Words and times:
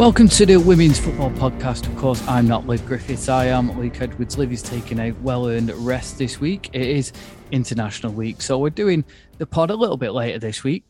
Welcome 0.00 0.28
to 0.28 0.46
the 0.46 0.56
Women's 0.56 0.98
Football 0.98 1.30
Podcast. 1.32 1.86
Of 1.86 1.94
course, 1.98 2.26
I'm 2.26 2.48
not 2.48 2.66
Liv 2.66 2.86
Griffiths. 2.86 3.28
I 3.28 3.44
am 3.48 3.78
Luke 3.78 4.00
Edwards. 4.00 4.38
Liv 4.38 4.50
is 4.50 4.62
taking 4.62 4.98
a 4.98 5.10
well 5.12 5.46
earned 5.46 5.70
rest 5.74 6.16
this 6.16 6.40
week. 6.40 6.70
It 6.72 6.80
is 6.80 7.12
International 7.50 8.10
Week. 8.10 8.40
So 8.40 8.56
we're 8.56 8.70
doing 8.70 9.04
the 9.36 9.44
pod 9.44 9.68
a 9.68 9.74
little 9.74 9.98
bit 9.98 10.12
later 10.12 10.38
this 10.38 10.64
week 10.64 10.84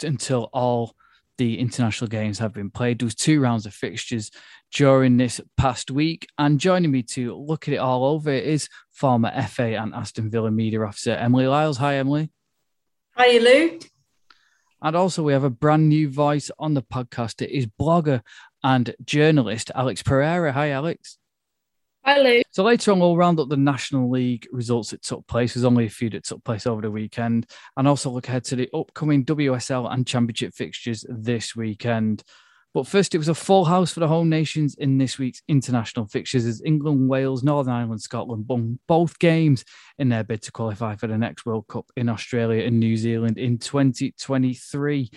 until 0.00 0.48
all 0.52 0.94
the 1.38 1.58
international 1.58 2.06
games 2.06 2.38
have 2.38 2.52
been 2.52 2.70
played. 2.70 3.00
There 3.00 3.06
was 3.06 3.16
two 3.16 3.40
rounds 3.40 3.66
of 3.66 3.74
fixtures 3.74 4.30
during 4.72 5.16
this 5.16 5.40
past 5.56 5.90
week. 5.90 6.28
And 6.38 6.60
joining 6.60 6.92
me 6.92 7.02
to 7.02 7.34
look 7.34 7.66
at 7.66 7.74
it 7.74 7.78
all 7.78 8.04
over 8.04 8.30
is 8.30 8.68
former 8.92 9.32
FA 9.48 9.76
and 9.76 9.92
Aston 9.92 10.30
Villa 10.30 10.52
media 10.52 10.82
officer 10.82 11.14
Emily 11.14 11.48
Lyles. 11.48 11.78
Hi, 11.78 11.96
Emily. 11.96 12.30
Hi, 13.16 13.38
Luke. 13.38 13.90
And 14.82 14.94
also, 14.94 15.22
we 15.22 15.32
have 15.32 15.44
a 15.44 15.50
brand 15.50 15.88
new 15.88 16.10
voice 16.10 16.50
on 16.58 16.74
the 16.74 16.82
podcast. 16.82 17.42
It 17.42 17.50
is 17.50 17.66
blogger 17.66 18.20
and 18.62 18.94
journalist 19.04 19.70
Alex 19.74 20.02
Pereira. 20.02 20.52
Hi, 20.52 20.70
Alex. 20.70 21.18
Hi, 22.04 22.20
Luke. 22.20 22.46
So 22.52 22.62
later 22.62 22.92
on, 22.92 23.00
we'll 23.00 23.16
round 23.16 23.40
up 23.40 23.48
the 23.48 23.56
National 23.56 24.08
League 24.08 24.46
results 24.52 24.90
that 24.90 25.02
took 25.02 25.26
place. 25.26 25.54
There's 25.54 25.64
only 25.64 25.86
a 25.86 25.90
few 25.90 26.08
that 26.10 26.24
took 26.24 26.44
place 26.44 26.64
over 26.64 26.80
the 26.80 26.90
weekend, 26.90 27.46
and 27.76 27.88
also 27.88 28.10
look 28.10 28.28
ahead 28.28 28.44
to 28.44 28.56
the 28.56 28.70
upcoming 28.72 29.24
WSL 29.24 29.92
and 29.92 30.06
Championship 30.06 30.54
fixtures 30.54 31.04
this 31.08 31.56
weekend. 31.56 32.22
But 32.76 32.86
first, 32.86 33.14
it 33.14 33.18
was 33.18 33.28
a 33.28 33.34
full 33.34 33.64
house 33.64 33.90
for 33.90 34.00
the 34.00 34.06
home 34.06 34.28
nations 34.28 34.74
in 34.74 34.98
this 34.98 35.18
week's 35.18 35.40
international 35.48 36.04
fixtures 36.04 36.44
as 36.44 36.60
England, 36.62 37.08
Wales, 37.08 37.42
Northern 37.42 37.72
Ireland, 37.72 38.02
Scotland 38.02 38.44
won 38.46 38.78
both 38.86 39.18
games 39.18 39.64
in 39.98 40.10
their 40.10 40.22
bid 40.22 40.42
to 40.42 40.52
qualify 40.52 40.94
for 40.94 41.06
the 41.06 41.16
next 41.16 41.46
World 41.46 41.68
Cup 41.68 41.86
in 41.96 42.10
Australia 42.10 42.66
and 42.66 42.78
New 42.78 42.98
Zealand 42.98 43.38
in 43.38 43.56
2023. 43.56 45.10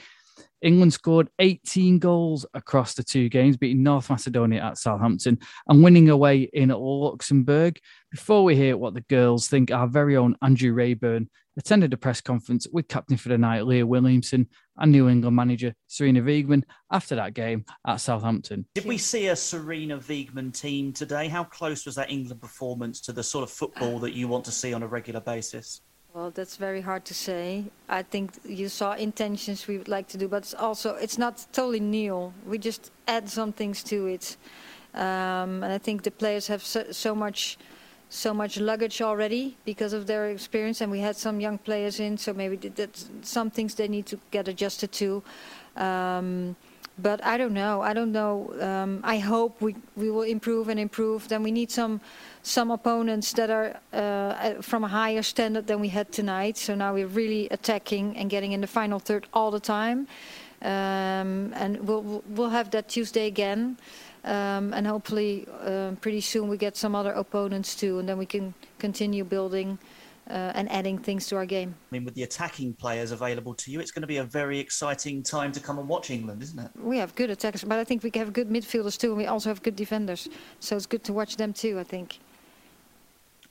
England 0.61 0.93
scored 0.93 1.29
18 1.39 1.99
goals 1.99 2.45
across 2.53 2.93
the 2.93 3.03
two 3.03 3.27
games, 3.27 3.57
beating 3.57 3.83
North 3.83 4.09
Macedonia 4.09 4.61
at 4.61 4.77
Southampton 4.77 5.37
and 5.67 5.83
winning 5.83 6.09
away 6.09 6.43
in 6.53 6.69
Luxembourg. 6.69 7.77
Before 8.09 8.45
we 8.45 8.55
hear 8.55 8.77
what 8.77 8.93
the 8.93 9.01
girls 9.01 9.49
think, 9.49 9.69
our 9.69 9.87
very 9.87 10.15
own 10.15 10.37
Andrew 10.41 10.71
Rayburn 10.71 11.29
attended 11.59 11.93
a 11.93 11.97
press 11.97 12.21
conference 12.21 12.65
with 12.71 12.87
captain 12.87 13.17
for 13.17 13.29
the 13.29 13.37
night, 13.37 13.65
Leah 13.65 13.85
Williamson, 13.85 14.47
and 14.77 14.91
New 14.91 15.09
England 15.09 15.35
manager 15.35 15.75
Sarina 15.89 16.23
Wiegman 16.23 16.63
after 16.89 17.15
that 17.15 17.33
game 17.33 17.65
at 17.85 17.97
Southampton. 17.97 18.65
Did 18.73 18.85
we 18.85 18.97
see 18.97 19.27
a 19.27 19.33
Sarina 19.33 19.99
Wiegman 19.99 20.57
team 20.57 20.93
today? 20.93 21.27
How 21.27 21.43
close 21.43 21.85
was 21.85 21.95
that 21.95 22.09
England 22.09 22.41
performance 22.41 23.01
to 23.01 23.11
the 23.11 23.23
sort 23.23 23.43
of 23.43 23.51
football 23.51 23.99
that 23.99 24.13
you 24.13 24.27
want 24.27 24.45
to 24.45 24.51
see 24.51 24.73
on 24.73 24.83
a 24.83 24.87
regular 24.87 25.19
basis? 25.19 25.81
Well, 26.13 26.31
that's 26.31 26.55
very 26.55 26.81
hard 26.81 27.05
to 27.05 27.13
say. 27.13 27.65
I 27.87 28.01
think 28.01 28.31
you 28.43 28.69
saw 28.69 28.93
intentions 28.93 29.67
we 29.67 29.77
would 29.77 29.89
like 29.89 30.07
to 30.07 30.17
do, 30.17 30.27
but 30.27 30.37
it's 30.37 30.55
also 30.55 30.95
it's 30.95 31.17
not 31.17 31.45
totally 31.51 31.79
new. 31.79 32.33
We 32.47 32.57
just 32.57 32.91
add 33.07 33.29
some 33.29 33.51
things 33.53 33.83
to 33.83 34.07
it, 34.07 34.37
um, 34.95 35.61
and 35.63 35.71
I 35.71 35.77
think 35.77 36.03
the 36.03 36.11
players 36.11 36.47
have 36.47 36.63
so, 36.63 36.91
so, 36.91 37.13
much, 37.13 37.59
so 38.09 38.33
much 38.33 38.59
luggage 38.59 39.01
already 39.01 39.55
because 39.65 39.93
of 39.93 40.07
their 40.07 40.29
experience, 40.29 40.81
and 40.81 40.91
we 40.91 40.99
had 40.99 41.15
some 41.15 41.39
young 41.39 41.57
players 41.59 41.99
in, 41.99 42.17
so 42.17 42.33
maybe 42.33 42.55
that 42.69 43.05
some 43.21 43.49
things 43.51 43.75
they 43.75 43.87
need 43.87 44.05
to 44.07 44.19
get 44.31 44.47
adjusted 44.47 44.91
to. 44.91 45.23
Um, 45.75 46.55
but 47.01 47.23
I 47.23 47.37
don't 47.37 47.53
know. 47.53 47.81
I 47.81 47.93
don't 47.93 48.11
know. 48.11 48.53
Um, 48.59 48.99
I 49.03 49.19
hope 49.19 49.61
we 49.61 49.75
we 49.95 50.11
will 50.11 50.23
improve 50.23 50.69
and 50.69 50.79
improve. 50.79 51.27
Then 51.27 51.43
we 51.43 51.51
need 51.51 51.71
some 51.71 52.01
some 52.43 52.71
opponents 52.71 53.33
that 53.33 53.49
are 53.49 53.79
uh, 53.93 54.61
from 54.61 54.83
a 54.83 54.87
higher 54.87 55.21
standard 55.21 55.67
than 55.67 55.79
we 55.79 55.89
had 55.89 56.11
tonight. 56.11 56.57
So 56.57 56.75
now 56.75 56.93
we're 56.93 57.07
really 57.07 57.47
attacking 57.49 58.17
and 58.17 58.29
getting 58.29 58.51
in 58.51 58.61
the 58.61 58.67
final 58.67 58.99
third 58.99 59.27
all 59.33 59.51
the 59.51 59.59
time. 59.59 60.07
Um, 60.61 61.53
and 61.55 61.87
we'll 61.87 62.23
we'll 62.27 62.49
have 62.49 62.69
that 62.71 62.89
Tuesday 62.89 63.27
again. 63.27 63.77
Um, 64.23 64.73
and 64.73 64.85
hopefully, 64.85 65.47
uh, 65.61 65.91
pretty 66.01 66.21
soon 66.21 66.49
we 66.49 66.57
get 66.57 66.75
some 66.75 66.93
other 66.95 67.11
opponents 67.11 67.75
too, 67.75 67.99
and 67.99 68.09
then 68.09 68.17
we 68.17 68.25
can 68.25 68.53
continue 68.77 69.23
building 69.23 69.79
uh, 70.29 70.51
and 70.55 70.71
adding 70.71 70.97
things 70.97 71.27
to 71.27 71.35
our 71.35 71.45
game. 71.45 71.73
I 71.91 71.95
mean, 71.95 72.05
with 72.05 72.13
the 72.15 72.23
attacking 72.23 72.73
players 72.73 73.11
available 73.11 73.53
to 73.55 73.71
you, 73.71 73.79
it's 73.79 73.91
going 73.91 74.01
to 74.01 74.07
be 74.07 74.17
a 74.17 74.23
very 74.23 74.59
exciting 74.59 75.23
time 75.23 75.51
to 75.53 75.59
come 75.59 75.79
and 75.79 75.87
watch 75.87 76.09
England, 76.11 76.43
isn't 76.43 76.59
it? 76.59 76.69
We 76.81 76.97
have 76.97 77.15
good 77.15 77.29
attackers, 77.29 77.63
but 77.63 77.79
I 77.79 77.83
think 77.83 78.03
we 78.03 78.11
have 78.15 78.33
good 78.33 78.49
midfielders 78.49 78.97
too, 78.97 79.09
and 79.09 79.17
we 79.17 79.25
also 79.25 79.49
have 79.49 79.63
good 79.63 79.75
defenders. 79.75 80.29
So 80.59 80.75
it's 80.75 80.85
good 80.85 81.03
to 81.05 81.13
watch 81.13 81.37
them 81.37 81.53
too, 81.53 81.79
I 81.79 81.83
think. 81.83 82.19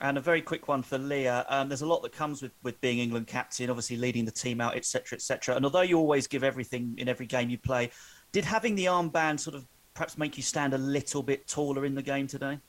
And 0.01 0.17
a 0.17 0.21
very 0.21 0.41
quick 0.41 0.69
one 0.69 0.81
for 0.81 0.97
Leah. 0.97 1.45
Um, 1.49 1.67
there's 1.67 1.81
a 1.81 1.85
lot 1.85 2.01
that 2.03 2.13
comes 2.13 2.41
with, 2.41 2.53
with 2.63 2.79
being 2.79 2.99
England 2.99 3.27
captain, 3.27 3.69
obviously 3.69 3.97
leading 3.97 4.23
the 4.23 4.31
team 4.31 4.61
out, 4.61 4.77
etc., 4.77 5.17
etc. 5.17 5.55
And 5.55 5.65
although 5.65 5.81
you 5.81 5.97
always 5.97 6.25
give 6.25 6.45
everything 6.45 6.95
in 6.97 7.09
every 7.09 7.25
game 7.25 7.49
you 7.49 7.57
play, 7.57 7.91
did 8.31 8.45
having 8.45 8.75
the 8.75 8.85
armband 8.85 9.41
sort 9.41 9.57
of 9.57 9.65
perhaps 9.93 10.17
make 10.17 10.37
you 10.37 10.43
stand 10.43 10.73
a 10.73 10.77
little 10.77 11.23
bit 11.23 11.47
taller 11.47 11.85
in 11.85 11.95
the 11.95 12.01
game 12.01 12.27
today? 12.27 12.59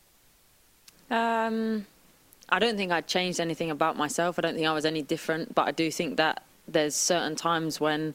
Um, 1.11 1.87
I 2.49 2.59
don't 2.59 2.77
think 2.77 2.93
I 2.93 3.01
changed 3.01 3.41
anything 3.41 3.71
about 3.71 3.97
myself. 3.97 4.39
I 4.39 4.43
don't 4.43 4.55
think 4.55 4.67
I 4.67 4.73
was 4.73 4.85
any 4.85 5.03
different, 5.03 5.55
but 5.55 5.69
I 5.69 5.71
do 5.73 5.91
think 5.91 6.17
that 6.17 6.43
there's 6.67 6.95
certain 6.95 7.37
times 7.37 7.81
when, 7.81 8.15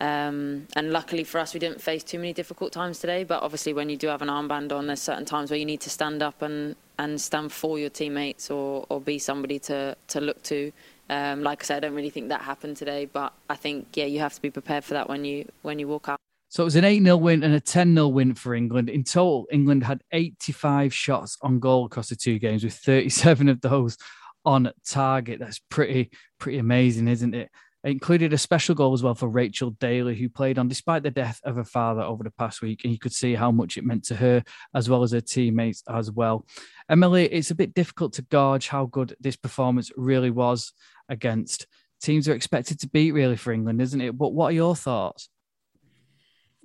um, 0.00 0.66
and 0.74 0.92
luckily 0.92 1.24
for 1.24 1.38
us, 1.38 1.54
we 1.54 1.60
didn't 1.60 1.80
face 1.80 2.02
too 2.02 2.18
many 2.18 2.32
difficult 2.32 2.72
times 2.72 2.98
today. 2.98 3.24
But 3.24 3.42
obviously, 3.42 3.72
when 3.72 3.88
you 3.88 3.96
do 3.96 4.08
have 4.08 4.22
an 4.22 4.28
armband 4.28 4.72
on, 4.72 4.86
there's 4.86 5.00
certain 5.00 5.24
times 5.24 5.50
where 5.50 5.58
you 5.58 5.66
need 5.66 5.80
to 5.82 5.90
stand 5.90 6.22
up 6.22 6.42
and, 6.42 6.76
and 6.98 7.20
stand 7.20 7.52
for 7.52 7.78
your 7.78 7.90
teammates 7.90 8.50
or, 8.50 8.86
or 8.88 9.00
be 9.00 9.18
somebody 9.18 9.58
to, 9.60 9.96
to 10.08 10.20
look 10.20 10.42
to. 10.44 10.72
Um, 11.08 11.42
like 11.42 11.62
I 11.62 11.64
said, 11.64 11.76
I 11.78 11.88
don't 11.88 11.96
really 11.96 12.10
think 12.10 12.28
that 12.30 12.42
happened 12.42 12.76
today, 12.76 13.06
but 13.06 13.32
I 13.48 13.54
think 13.54 13.96
yeah, 13.96 14.06
you 14.06 14.18
have 14.20 14.34
to 14.34 14.42
be 14.42 14.50
prepared 14.50 14.84
for 14.84 14.94
that 14.94 15.08
when 15.08 15.24
you 15.24 15.48
when 15.62 15.78
you 15.78 15.86
walk 15.86 16.08
out. 16.08 16.18
So 16.48 16.62
it 16.62 16.64
was 16.64 16.76
an 16.76 16.84
8 16.84 17.02
0 17.02 17.16
win 17.16 17.42
and 17.42 17.54
a 17.54 17.60
10 17.60 17.94
0 17.94 18.08
win 18.08 18.34
for 18.34 18.54
England. 18.54 18.88
In 18.88 19.04
total, 19.04 19.46
England 19.50 19.84
had 19.84 20.02
85 20.12 20.94
shots 20.94 21.36
on 21.42 21.58
goal 21.58 21.86
across 21.86 22.08
the 22.08 22.16
two 22.16 22.38
games, 22.38 22.64
with 22.64 22.74
37 22.74 23.48
of 23.48 23.60
those 23.60 23.96
on 24.44 24.70
target. 24.88 25.40
That's 25.40 25.60
pretty, 25.70 26.10
pretty 26.38 26.58
amazing, 26.58 27.08
isn't 27.08 27.34
it? 27.34 27.50
It 27.84 27.90
included 27.90 28.32
a 28.32 28.38
special 28.38 28.74
goal 28.74 28.94
as 28.94 29.02
well 29.02 29.14
for 29.14 29.28
Rachel 29.28 29.70
Daly, 29.70 30.16
who 30.16 30.28
played 30.28 30.58
on 30.58 30.66
despite 30.66 31.02
the 31.02 31.10
death 31.10 31.40
of 31.44 31.56
her 31.56 31.64
father 31.64 32.02
over 32.02 32.24
the 32.24 32.32
past 32.32 32.62
week. 32.62 32.82
And 32.82 32.92
you 32.92 32.98
could 32.98 33.12
see 33.12 33.34
how 33.34 33.50
much 33.50 33.76
it 33.76 33.84
meant 33.84 34.04
to 34.06 34.16
her 34.16 34.42
as 34.74 34.88
well 34.88 35.02
as 35.02 35.12
her 35.12 35.20
teammates 35.20 35.82
as 35.88 36.10
well. 36.10 36.46
Emily, 36.88 37.26
it's 37.26 37.50
a 37.50 37.54
bit 37.54 37.74
difficult 37.74 38.14
to 38.14 38.22
gauge 38.22 38.68
how 38.68 38.86
good 38.86 39.14
this 39.20 39.36
performance 39.36 39.90
really 39.96 40.30
was 40.30 40.72
against 41.08 41.66
teams 42.00 42.28
are 42.28 42.34
expected 42.34 42.80
to 42.80 42.88
beat 42.88 43.12
really 43.12 43.36
for 43.36 43.52
England, 43.52 43.80
isn't 43.80 44.00
it? 44.00 44.16
But 44.16 44.32
what 44.32 44.46
are 44.46 44.52
your 44.52 44.76
thoughts? 44.76 45.28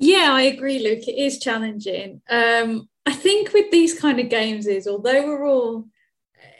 Yeah, 0.02 0.30
I 0.32 0.42
agree, 0.42 0.80
Luke. 0.80 1.08
It 1.08 1.16
is 1.16 1.38
challenging. 1.38 2.24
Um, 2.28 2.90
I 3.06 3.14
think 3.14 3.54
with 3.54 3.70
these 3.70 3.98
kind 3.98 4.20
of 4.20 4.30
games 4.30 4.66
is 4.66 4.88
although 4.88 5.28
we're 5.28 5.46
all, 5.48 5.86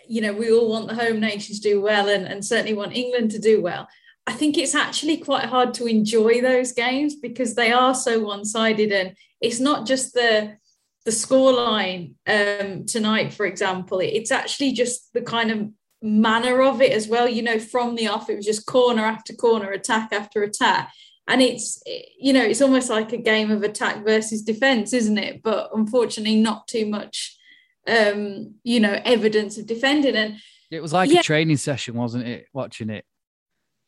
you 0.08 0.22
know, 0.22 0.32
we 0.32 0.52
all 0.52 0.70
want 0.70 0.88
the 0.88 0.94
home 0.94 1.20
nations 1.20 1.60
to 1.60 1.70
do 1.70 1.82
well 1.82 2.08
and, 2.08 2.26
and 2.26 2.46
certainly 2.46 2.76
want 2.76 2.96
England 2.96 3.32
to 3.32 3.40
do 3.40 3.60
well. 3.60 3.88
I 4.28 4.34
think 4.34 4.60
it's 4.60 4.76
actually 4.76 5.18
quite 5.18 5.46
hard 5.46 5.74
to 5.76 5.88
enjoy 5.88 6.42
those 6.42 6.72
games 6.72 7.16
because 7.16 7.56
they 7.56 7.72
are 7.72 7.96
so 7.96 8.20
one-sided 8.20 8.92
and 8.92 9.16
it's 9.42 9.60
not 9.60 9.88
just 9.88 10.14
the 10.14 10.56
the 11.04 11.12
scoreline 11.12 12.14
um, 12.28 12.86
tonight, 12.86 13.34
for 13.34 13.48
example. 13.48 14.00
It's 14.02 14.30
actually 14.30 14.74
just 14.74 15.12
the 15.16 15.22
kind 15.24 15.50
of 15.50 15.68
manner 16.04 16.62
of 16.62 16.80
it 16.80 16.92
as 16.92 17.08
well. 17.08 17.28
You 17.28 17.42
know, 17.42 17.58
from 17.58 17.96
the 17.96 18.08
off, 18.08 18.30
it 18.30 18.36
was 18.36 18.46
just 18.46 18.68
corner 18.68 19.04
after 19.04 19.34
corner, 19.34 19.72
attack 19.72 20.14
after 20.14 20.44
attack 20.44 20.92
and 21.32 21.42
it's 21.42 21.82
you 22.20 22.34
know 22.34 22.44
it's 22.44 22.62
almost 22.62 22.90
like 22.90 23.14
a 23.14 23.18
game 23.18 23.52
of 23.52 23.64
attack 23.64 24.04
versus 24.04 24.42
defense 24.42 24.92
isn't 24.94 25.18
it? 25.18 25.42
But 25.42 25.70
unfortunately 25.74 26.36
not 26.36 26.68
too 26.68 26.86
much 26.86 27.38
um 27.88 28.56
you 28.64 28.80
know 28.80 29.00
evidence 29.06 29.58
of 29.58 29.66
defending. 29.66 30.16
And 30.16 30.38
it 30.70 30.82
was 30.82 30.94
like 30.94 31.10
yeah, 31.10 31.22
a 31.22 31.24
training 31.24 31.58
session 31.58 31.96
wasn't 31.96 32.28
it 32.28 32.48
watching 32.54 32.90
it? 32.90 33.06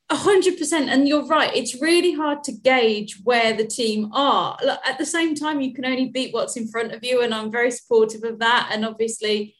A 0.10 0.16
hundred 0.16 0.57
percent. 0.57 0.90
And 0.90 1.07
you're 1.07 1.25
right 1.25 1.54
it's 1.54 1.81
really 1.81 2.13
hard 2.13 2.44
to 2.45 2.54
gauge 2.54 3.19
where 3.24 3.54
the 3.54 3.66
team 3.66 4.10
are. 4.13 4.57
At 4.86 4.98
the 4.98 5.06
same 5.06 5.36
time 5.36 5.60
you 5.60 5.74
can 5.74 5.86
only 5.86 6.07
beat 6.07 6.34
what's 6.34 6.56
in 6.56 6.69
front 6.69 6.94
of 6.94 7.04
you 7.04 7.22
and 7.22 7.34
i'm 7.34 7.51
very 7.51 7.72
supportive 7.72 8.24
of 8.24 8.40
that. 8.40 8.69
And 8.72 8.86
obviously 8.86 9.56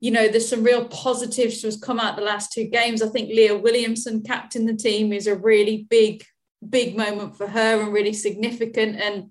you 0.00 0.10
know, 0.10 0.26
there's 0.26 0.48
some 0.48 0.64
real 0.64 0.84
positives 0.86 1.60
to 1.60 1.68
has 1.68 1.76
come 1.76 2.00
out 2.00 2.16
the 2.16 2.22
last 2.22 2.50
two 2.50 2.64
games. 2.64 3.02
I 3.02 3.08
think 3.08 3.28
Leah 3.28 3.56
Williamson, 3.56 4.20
captain 4.20 4.66
the 4.66 4.74
team, 4.74 5.12
is 5.12 5.28
a 5.28 5.36
really 5.36 5.86
big 5.88 6.24
big 6.68 6.96
moment 6.96 7.36
for 7.36 7.46
her 7.46 7.82
and 7.82 7.92
really 7.92 8.12
significant. 8.12 8.96
And, 9.00 9.30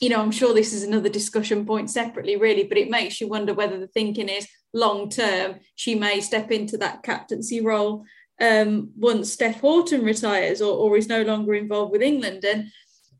you 0.00 0.08
know, 0.08 0.20
I'm 0.20 0.30
sure 0.30 0.54
this 0.54 0.72
is 0.72 0.82
another 0.82 1.08
discussion 1.08 1.66
point 1.66 1.90
separately, 1.90 2.36
really, 2.36 2.64
but 2.64 2.78
it 2.78 2.90
makes 2.90 3.20
you 3.20 3.28
wonder 3.28 3.54
whether 3.54 3.78
the 3.78 3.88
thinking 3.88 4.28
is 4.28 4.46
long 4.74 5.08
term, 5.08 5.56
she 5.74 5.94
may 5.94 6.20
step 6.20 6.50
into 6.50 6.76
that 6.78 7.02
captaincy 7.02 7.60
role 7.60 8.04
um, 8.40 8.90
once 8.96 9.32
Steph 9.32 9.60
Houghton 9.60 10.04
retires 10.04 10.60
or, 10.60 10.76
or 10.76 10.96
is 10.96 11.08
no 11.08 11.22
longer 11.22 11.54
involved 11.54 11.92
with 11.92 12.02
England. 12.02 12.44
And, 12.44 12.70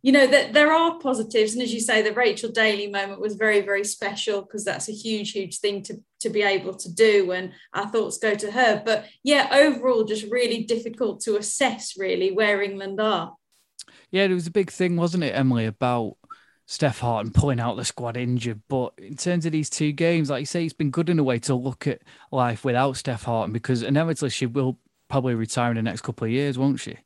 you 0.03 0.13
know 0.13 0.27
that 0.27 0.53
there 0.53 0.73
are 0.73 0.99
positives 0.99 1.55
and 1.55 1.63
as 1.63 1.73
you 1.73 1.81
say 1.81 2.03
the 2.03 2.13
rachel 2.13 2.51
daly 2.51 2.87
moment 2.87 3.21
was 3.21 3.35
very 3.35 3.61
very 3.61 3.85
special 3.85 4.43
because 4.43 4.65
that's 4.65 4.89
a 4.89 4.93
huge 4.93 5.33
huge 5.33 5.59
thing 5.59 5.83
to 5.83 5.97
to 6.21 6.31
be 6.31 6.43
able 6.43 6.75
to 6.75 6.93
do 6.93 7.33
and 7.33 7.53
our 7.75 7.89
thoughts 7.89 8.19
go 8.19 8.35
to 8.35 8.51
her 8.51 8.83
but 8.85 9.07
yeah 9.23 9.49
overall 9.53 10.05
just 10.05 10.31
really 10.31 10.65
difficult 10.65 11.21
to 11.21 11.37
assess 11.37 11.95
really 11.99 12.31
where 12.31 12.63
england 12.63 13.01
are 13.01 13.35
yeah, 14.11 14.27
there 14.27 14.35
was 14.35 14.47
a 14.47 14.53
big 14.53 14.71
thing, 14.71 14.97
wasn't 14.97 15.25
it, 15.25 15.35
Emily, 15.35 15.67
about 15.67 16.17
Steph 16.67 17.01
Houghton 17.01 17.33
pulling 17.33 17.61
out 17.61 17.77
the 17.77 17.85
squad 17.85 18.17
injured. 18.17 18.61
But 18.69 18.93
in 18.99 19.17
terms 19.17 19.47
of 19.47 19.53
these 19.53 19.71
two 19.71 19.93
games, 19.93 20.31
like 20.31 20.41
you 20.41 20.47
say, 20.47 20.65
it's 20.65 20.73
been 20.73 20.91
good 20.91 21.09
in 21.09 21.19
a 21.19 21.25
way 21.25 21.39
to 21.41 21.55
look 21.55 21.87
at 21.87 22.03
life 22.31 22.65
without 22.65 22.97
Steph 22.97 23.25
Houghton 23.25 23.53
because 23.53 23.83
inevitably 23.83 24.31
she 24.31 24.47
will 24.47 24.79
probably 25.09 25.35
retire 25.35 25.71
in 25.71 25.77
the 25.77 25.83
next 25.83 26.03
couple 26.03 26.27
of 26.27 26.31
years, 26.31 26.59
won't 26.59 26.81
she? 26.81 26.99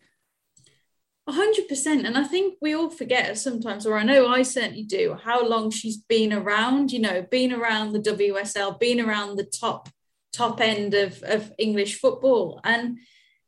hundred 1.28 1.68
percent. 1.68 2.06
And 2.06 2.18
I 2.18 2.24
think 2.24 2.56
we 2.60 2.74
all 2.74 2.90
forget 2.90 3.38
sometimes, 3.38 3.86
or 3.86 3.96
I 3.96 4.02
know 4.02 4.26
I 4.28 4.42
certainly 4.42 4.82
do, 4.82 5.16
how 5.22 5.46
long 5.46 5.70
she's 5.70 5.96
been 5.96 6.32
around, 6.32 6.92
you 6.92 6.98
know, 6.98 7.22
been 7.22 7.52
around 7.52 7.92
the 7.92 8.00
WSL, 8.00 8.78
been 8.78 9.00
around 9.00 9.36
the 9.36 9.44
top, 9.44 9.88
top 10.32 10.60
end 10.60 10.94
of, 10.94 11.22
of 11.22 11.52
English 11.58 12.00
football. 12.00 12.60
And 12.64 12.98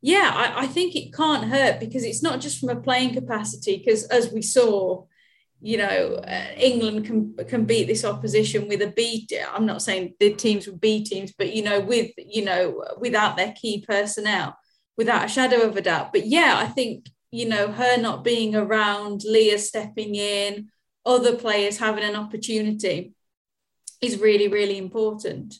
yeah, 0.04 0.30
I, 0.34 0.64
I 0.64 0.66
think 0.66 0.94
it 0.94 1.14
can't 1.14 1.44
hurt 1.44 1.80
because 1.80 2.04
it's 2.04 2.22
not 2.22 2.38
just 2.38 2.60
from 2.60 2.68
a 2.68 2.76
playing 2.76 3.14
capacity, 3.14 3.78
because 3.78 4.04
as 4.08 4.30
we 4.30 4.42
saw, 4.42 5.06
you 5.62 5.78
know, 5.78 6.16
uh, 6.16 6.46
England 6.58 7.06
can 7.06 7.34
can 7.48 7.64
beat 7.64 7.86
this 7.86 8.04
opposition 8.04 8.68
with 8.68 8.82
a 8.82 8.88
B. 8.88 9.26
I'm 9.50 9.64
not 9.64 9.80
saying 9.80 10.12
the 10.20 10.34
teams 10.34 10.66
were 10.66 10.76
B 10.76 11.02
teams, 11.02 11.32
but 11.32 11.54
you 11.54 11.62
know, 11.62 11.80
with 11.80 12.10
you 12.18 12.44
know, 12.44 12.84
without 12.98 13.38
their 13.38 13.54
key 13.54 13.82
personnel, 13.88 14.58
without 14.98 15.24
a 15.24 15.28
shadow 15.28 15.62
of 15.62 15.74
a 15.78 15.80
doubt. 15.80 16.12
But 16.12 16.26
yeah, 16.26 16.54
I 16.58 16.66
think 16.66 17.08
you 17.30 17.48
know, 17.48 17.72
her 17.72 17.96
not 17.96 18.24
being 18.24 18.54
around, 18.54 19.22
Leah 19.24 19.58
stepping 19.58 20.16
in, 20.16 20.68
other 21.06 21.34
players 21.34 21.78
having 21.78 22.04
an 22.04 22.14
opportunity 22.14 23.14
is 24.02 24.20
really, 24.20 24.48
really 24.48 24.76
important. 24.76 25.54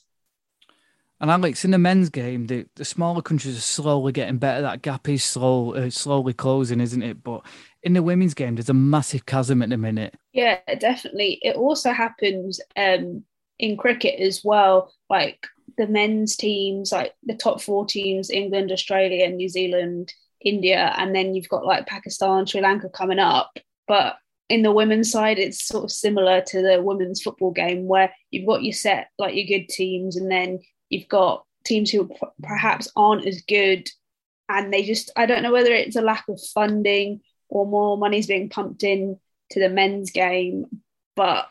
And 1.25 1.31
Alex, 1.31 1.65
in 1.65 1.71
the 1.71 1.79
men's 1.79 2.11
game, 2.11 2.49
the, 2.49 2.67
the 2.77 2.85
smaller 2.85 3.23
countries 3.23 3.57
are 3.57 3.63
slowly 3.63 4.13
getting 4.13 4.37
better. 4.37 4.61
That 4.61 4.83
gap 4.83 5.09
is 5.09 5.25
slow, 5.25 5.73
uh, 5.73 5.89
slowly 5.89 6.35
closing, 6.35 6.83
isn't 6.83 7.03
it? 7.03 7.25
But 7.25 7.47
in 7.83 7.95
the 7.95 8.03
women's 8.03 8.35
game, 8.35 8.57
there's 8.57 8.69
a 8.69 8.75
massive 8.75 9.25
chasm 9.25 9.63
at 9.63 9.71
the 9.71 9.79
minute. 9.79 10.15
Yeah, 10.35 10.59
definitely. 10.79 11.39
It 11.41 11.57
also 11.57 11.93
happens 11.93 12.61
um, 12.77 13.25
in 13.59 13.79
cricket 13.79 14.21
as 14.21 14.43
well. 14.45 14.93
Like 15.09 15.47
the 15.79 15.87
men's 15.87 16.37
teams, 16.37 16.93
like 16.93 17.15
the 17.23 17.37
top 17.37 17.63
four 17.63 17.87
teams, 17.87 18.29
England, 18.29 18.71
Australia, 18.71 19.27
New 19.31 19.49
Zealand, 19.49 20.13
India, 20.43 20.93
and 20.99 21.17
then 21.17 21.35
you've 21.35 21.49
got 21.49 21.65
like 21.65 21.87
Pakistan, 21.87 22.45
Sri 22.45 22.61
Lanka 22.61 22.91
coming 22.91 23.19
up. 23.19 23.51
But 23.89 24.17
in 24.51 24.61
the 24.61 24.73
women's 24.73 25.11
side, 25.11 25.39
it's 25.39 25.65
sort 25.65 25.85
of 25.85 25.91
similar 25.91 26.43
to 26.43 26.61
the 26.61 26.83
women's 26.83 27.23
football 27.23 27.51
game 27.51 27.87
where 27.87 28.13
you've 28.31 28.47
got 28.47 28.63
your 28.63 28.75
set, 28.75 29.09
like 29.19 29.35
your 29.35 29.47
good 29.47 29.71
teams, 29.71 30.17
and 30.17 30.31
then 30.31 30.61
you've 30.95 31.09
got 31.09 31.45
teams 31.65 31.91
who 31.91 32.11
perhaps 32.43 32.91
aren't 32.97 33.27
as 33.27 33.43
good. 33.43 33.89
And 34.49 34.73
they 34.73 34.83
just, 34.83 35.11
I 35.17 35.27
don't 35.27 35.43
know 35.43 35.53
whether 35.53 35.73
it's 35.73 35.97
a 35.97 36.03
lack 36.03 36.25
of 36.29 36.41
funding 36.55 37.21
or 37.49 37.67
more 37.67 37.97
money's 37.97 38.27
being 38.27 38.51
pumped 38.51 38.83
in 38.83 39.19
to 39.51 39.61
the 39.61 39.69
men's 39.69 40.11
game. 40.11 40.67
But 41.17 41.47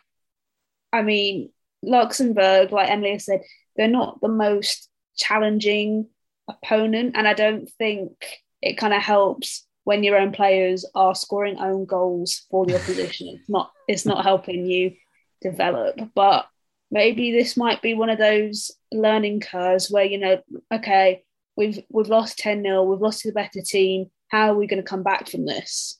I 0.91 1.01
mean, 1.01 1.49
Luxembourg, 1.81 2.71
like 2.71 2.89
Emily 2.89 3.17
said, 3.19 3.41
they're 3.75 3.87
not 3.87 4.21
the 4.21 4.29
most 4.29 4.89
challenging 5.17 6.07
opponent. 6.47 7.13
And 7.15 7.27
I 7.27 7.33
don't 7.33 7.69
think 7.77 8.11
it 8.61 8.77
kind 8.77 8.93
of 8.93 9.01
helps 9.01 9.65
when 9.83 10.03
your 10.03 10.17
own 10.17 10.31
players 10.31 10.85
are 10.95 11.15
scoring 11.15 11.57
own 11.57 11.85
goals 11.85 12.45
for 12.49 12.65
the 12.65 12.75
opposition. 12.75 13.27
It's 13.27 13.49
not 13.49 13.71
it's 13.87 14.05
not 14.05 14.23
helping 14.23 14.65
you 14.65 14.93
develop. 15.41 15.99
But 16.15 16.45
maybe 16.93 17.31
this 17.31 17.57
might 17.57 17.81
be 17.81 17.95
one 17.95 18.11
of 18.11 18.19
those 18.19 18.71
learning 18.91 19.41
curves 19.41 19.89
where 19.89 20.05
you 20.05 20.19
know, 20.19 20.41
okay, 20.71 21.23
we've 21.57 21.79
we've 21.89 22.07
lost 22.07 22.39
10-0, 22.39 22.87
we've 22.87 23.01
lost 23.01 23.21
to 23.21 23.29
the 23.29 23.33
better 23.33 23.61
team. 23.61 24.11
How 24.29 24.51
are 24.51 24.55
we 24.55 24.67
going 24.67 24.81
to 24.81 24.87
come 24.87 25.03
back 25.03 25.27
from 25.27 25.45
this? 25.45 25.99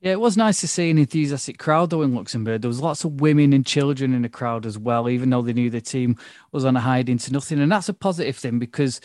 Yeah, 0.00 0.12
it 0.12 0.20
was 0.20 0.36
nice 0.36 0.60
to 0.60 0.68
see 0.68 0.90
an 0.90 0.98
enthusiastic 0.98 1.58
crowd 1.58 1.90
though 1.90 2.02
in 2.02 2.14
Luxembourg. 2.14 2.62
There 2.62 2.68
was 2.68 2.80
lots 2.80 3.04
of 3.04 3.20
women 3.20 3.52
and 3.52 3.66
children 3.66 4.14
in 4.14 4.22
the 4.22 4.28
crowd 4.28 4.64
as 4.64 4.78
well, 4.78 5.08
even 5.08 5.28
though 5.28 5.42
they 5.42 5.52
knew 5.52 5.70
the 5.70 5.80
team 5.80 6.16
was 6.52 6.64
on 6.64 6.76
a 6.76 6.80
hide 6.80 7.08
into 7.08 7.32
nothing. 7.32 7.60
And 7.60 7.70
that's 7.70 7.88
a 7.88 7.94
positive 7.94 8.36
thing 8.36 8.60
because 8.60 9.00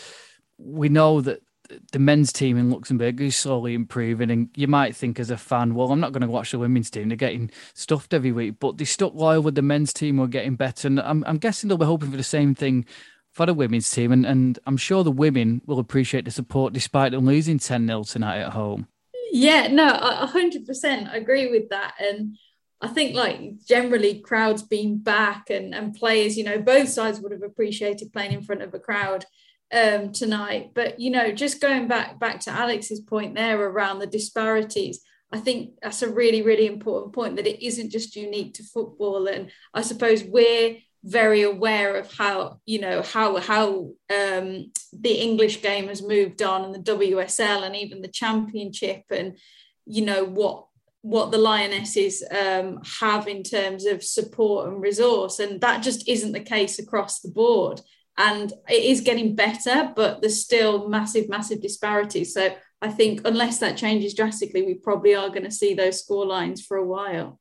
we 0.58 0.90
know 0.90 1.22
that 1.22 1.42
the 1.92 2.00
men's 2.00 2.32
team 2.32 2.58
in 2.58 2.70
Luxembourg 2.70 3.20
is 3.22 3.36
slowly 3.36 3.74
improving, 3.74 4.32
and 4.32 4.50
you 4.56 4.68
might 4.68 4.96
think 4.96 5.20
as 5.20 5.30
a 5.30 5.38
fan, 5.38 5.76
well, 5.76 5.92
I'm 5.92 6.00
not 6.00 6.12
going 6.12 6.22
to 6.22 6.28
watch 6.28 6.52
the 6.52 6.60
women's 6.60 6.90
team; 6.90 7.10
they're 7.10 7.18
getting 7.18 7.52
stuffed 7.74 8.14
every 8.14 8.32
week. 8.32 8.56
But 8.60 8.78
they 8.78 8.86
stuck 8.86 9.14
loyal 9.14 9.42
with 9.42 9.56
the 9.56 9.62
men's 9.62 9.94
team; 9.94 10.18
we're 10.18 10.28
getting 10.28 10.56
better, 10.56 10.88
and 10.88 11.00
I'm, 11.00 11.24
I'm 11.26 11.38
guessing 11.38 11.68
they'll 11.68 11.78
be 11.78 11.86
hoping 11.86 12.12
for 12.12 12.18
the 12.18 12.24
same 12.24 12.56
thing 12.56 12.86
for 13.32 13.46
the 13.46 13.54
women's 13.54 13.90
team, 13.90 14.12
and, 14.12 14.26
and 14.26 14.60
I'm 14.66 14.78
sure 14.78 15.04
the 15.04 15.12
women 15.12 15.62
will 15.66 15.80
appreciate 15.80 16.26
the 16.26 16.32
support 16.32 16.74
despite 16.74 17.12
them 17.12 17.26
losing 17.26 17.60
10 17.60 17.88
0 17.88 18.04
tonight 18.04 18.42
at 18.42 18.54
home. 18.54 18.88
Yeah, 19.32 19.68
no, 19.68 19.88
hundred 19.88 20.66
percent 20.66 21.10
agree 21.12 21.50
with 21.50 21.70
that, 21.70 21.96
and. 22.00 22.38
I 22.82 22.90
think 22.90 23.16
like 23.16 23.66
generally 23.66 24.20
crowds 24.20 24.62
being 24.62 24.98
back 24.98 25.50
and, 25.50 25.74
and 25.74 25.96
players, 25.96 26.38
you 26.38 26.44
know, 26.44 26.60
both 26.60 26.90
sides 26.90 27.22
would 27.22 27.32
have 27.32 27.42
appreciated 27.42 28.12
playing 28.12 28.34
in 28.34 28.42
front 28.42 28.62
of 28.62 28.74
a 28.74 28.80
crowd 28.80 29.26
um, 29.74 30.12
tonight. 30.12 30.72
But 30.74 31.00
you 31.00 31.12
know, 31.12 31.32
just 31.32 31.62
going 31.62 31.88
back 31.88 32.20
back 32.20 32.40
to 32.42 32.52
Alex's 32.52 33.00
point 33.00 33.36
there 33.36 33.60
around 33.60 34.00
the 34.00 34.08
disparities, 34.08 35.02
I 35.32 35.40
think 35.40 35.72
that's 35.82 36.02
a 36.02 36.10
really 36.10 36.42
really 36.42 36.68
important 36.68 37.14
point 37.14 37.36
that 37.38 37.48
it 37.48 37.66
isn't 37.66 37.92
just 37.92 38.16
unique 38.16 38.54
to 38.56 38.64
football, 38.64 39.28
and 39.28 39.52
I 39.74 39.82
suppose 39.82 40.24
we're 40.24 40.78
very 41.06 41.42
aware 41.42 41.98
of 41.98 42.14
how 42.14 42.60
you 42.66 42.80
know 42.80 43.02
how 43.02 43.38
how 43.38 43.92
um, 44.10 44.72
the 44.94 45.14
English 45.14 45.62
game 45.62 45.88
has 45.88 46.02
moved 46.02 46.42
on 46.42 46.64
and 46.64 46.76
the 46.76 46.92
WSL 46.92 47.64
and 47.64 47.76
even 47.76 48.02
the 48.02 48.08
Championship 48.08 49.04
and 49.10 49.38
you 49.86 50.06
know 50.06 50.24
what 50.24 50.68
what 51.02 51.32
the 51.32 51.38
lionesses 51.38 52.24
um, 52.32 52.80
have 53.02 53.28
in 53.28 53.44
terms 53.44 53.86
of 53.86 54.02
support 54.02 54.70
and 54.70 54.82
resource. 54.82 55.40
And 55.40 55.60
that 55.60 55.84
just 55.84 56.08
isn't 56.08 56.32
the 56.32 56.40
case 56.40 56.80
across 56.80 57.20
the 57.20 57.30
board 57.30 57.82
and 58.18 58.54
it 58.70 58.84
is 58.84 59.02
getting 59.02 59.36
better, 59.36 59.92
but 59.96 60.22
there's 60.22 60.42
still 60.42 60.88
massive, 60.88 61.30
massive 61.30 61.62
disparities. 61.62 62.34
So 62.34 62.56
I 62.82 62.90
think 62.90 63.22
unless 63.26 63.60
that 63.60 63.78
changes 63.78 64.14
drastically, 64.14 64.64
we 64.64 64.76
probably 64.76 65.16
are 65.16 65.30
going 65.30 65.44
to 65.44 65.52
see 65.52 65.74
those 65.74 66.02
score 66.02 66.26
lines 66.26 66.62
for 66.62 66.78
a 66.78 66.86
while. 66.86 67.40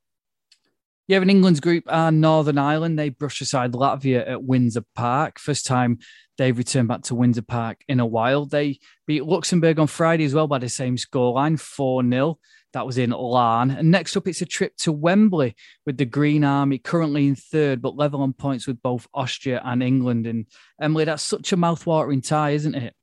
Yeah, 1.07 1.21
in 1.21 1.29
England's 1.29 1.59
group 1.59 1.83
are 1.87 2.11
Northern 2.11 2.57
Ireland. 2.57 2.97
They 2.97 3.09
brush 3.09 3.41
aside 3.41 3.73
Latvia 3.73 4.27
at 4.27 4.43
Windsor 4.43 4.85
Park. 4.95 5.37
First 5.37 5.65
time 5.65 5.99
they've 6.37 6.57
returned 6.57 6.87
back 6.87 7.01
to 7.03 7.15
Windsor 7.15 7.41
Park 7.41 7.83
in 7.89 7.99
a 7.99 8.05
while. 8.05 8.45
They 8.45 8.79
beat 9.05 9.25
Luxembourg 9.25 9.79
on 9.79 9.87
Friday 9.87 10.23
as 10.23 10.33
well 10.33 10.47
by 10.47 10.59
the 10.59 10.69
same 10.69 10.95
scoreline, 10.95 11.59
4 11.59 12.09
0. 12.09 12.39
That 12.73 12.85
was 12.85 12.97
in 12.97 13.11
Laugharne. 13.11 13.77
And 13.77 13.91
next 13.91 14.17
up, 14.17 14.27
it's 14.27 14.41
a 14.41 14.45
trip 14.45 14.75
to 14.77 14.91
Wembley 14.91 15.55
with 15.85 15.97
the 15.97 16.05
Green 16.05 16.43
Army, 16.43 16.79
currently 16.79 17.27
in 17.27 17.35
third, 17.35 17.81
but 17.81 17.95
level 17.95 18.21
on 18.21 18.33
points 18.33 18.67
with 18.67 18.81
both 18.81 19.07
Austria 19.13 19.61
and 19.63 19.83
England. 19.83 20.25
And 20.25 20.47
Emily, 20.81 21.05
that's 21.05 21.23
such 21.23 21.53
a 21.53 21.57
mouthwatering 21.57 22.27
tie, 22.27 22.51
isn't 22.51 22.75
it? 22.75 22.95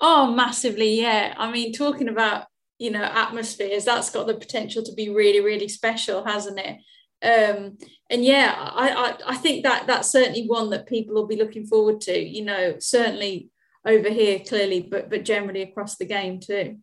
Oh, 0.00 0.32
massively, 0.32 1.00
yeah. 1.00 1.34
I 1.36 1.50
mean, 1.50 1.72
talking 1.72 2.08
about 2.08 2.46
you 2.78 2.90
know 2.90 3.02
atmospheres, 3.02 3.84
that's 3.84 4.10
got 4.10 4.26
the 4.26 4.34
potential 4.34 4.82
to 4.82 4.94
be 4.94 5.10
really, 5.10 5.40
really 5.40 5.68
special, 5.68 6.24
hasn't 6.24 6.58
it? 6.58 6.78
Um, 7.22 7.76
and 8.08 8.24
yeah, 8.24 8.54
I, 8.56 8.88
I 8.88 9.32
I 9.32 9.36
think 9.36 9.64
that 9.64 9.86
that's 9.86 10.10
certainly 10.10 10.46
one 10.46 10.70
that 10.70 10.86
people 10.86 11.14
will 11.14 11.26
be 11.26 11.36
looking 11.36 11.66
forward 11.66 12.00
to. 12.02 12.18
You 12.18 12.44
know, 12.46 12.76
certainly 12.78 13.50
over 13.84 14.08
here, 14.08 14.40
clearly, 14.40 14.80
but 14.80 15.10
but 15.10 15.26
generally 15.26 15.60
across 15.60 15.96
the 15.96 16.06
game 16.06 16.40
too. 16.40 16.78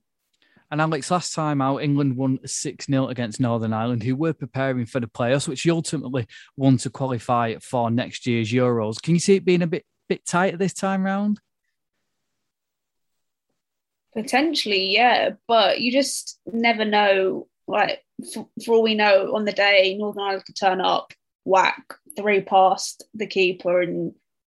And 0.70 0.82
Alex, 0.82 1.10
last 1.10 1.34
time 1.34 1.62
out, 1.62 1.82
England 1.82 2.18
won 2.18 2.40
6 2.46 2.86
0 2.86 3.08
against 3.08 3.40
Northern 3.40 3.74
Ireland, 3.74 4.04
who 4.04 4.16
were 4.16 4.34
preparing 4.34 4.86
for 4.86 5.00
the 5.00 5.08
playoffs, 5.08 5.48
which 5.48 5.68
ultimately 5.68 6.28
won 6.58 6.78
to 6.78 6.90
qualify 6.90 7.56
for 7.62 7.90
next 7.90 8.28
year's 8.28 8.52
Euros. 8.52 9.02
Can 9.02 9.14
you 9.14 9.20
see 9.20 9.36
it 9.36 9.46
being 9.46 9.62
a 9.62 9.68
bit 9.68 9.86
bit 10.10 10.26
tighter 10.26 10.58
this 10.58 10.74
time 10.74 11.04
round? 11.04 11.40
Potentially, 14.14 14.94
yeah, 14.94 15.32
but 15.48 15.80
you 15.80 15.92
just 15.92 16.40
never 16.46 16.84
know. 16.84 17.48
Like, 17.70 18.04
for, 18.34 18.48
for 18.66 18.76
all 18.76 18.84
we 18.84 18.96
know, 18.96 19.36
on 19.36 19.46
the 19.46 19.52
day, 19.52 19.96
Northern 19.98 20.24
Ireland 20.24 20.46
could 20.46 20.56
turn 20.56 20.82
up, 20.82 21.14
whack 21.44 21.84
three 22.16 22.42
past 22.42 23.06
the 23.14 23.28
keeper, 23.28 23.82
and 23.82 24.14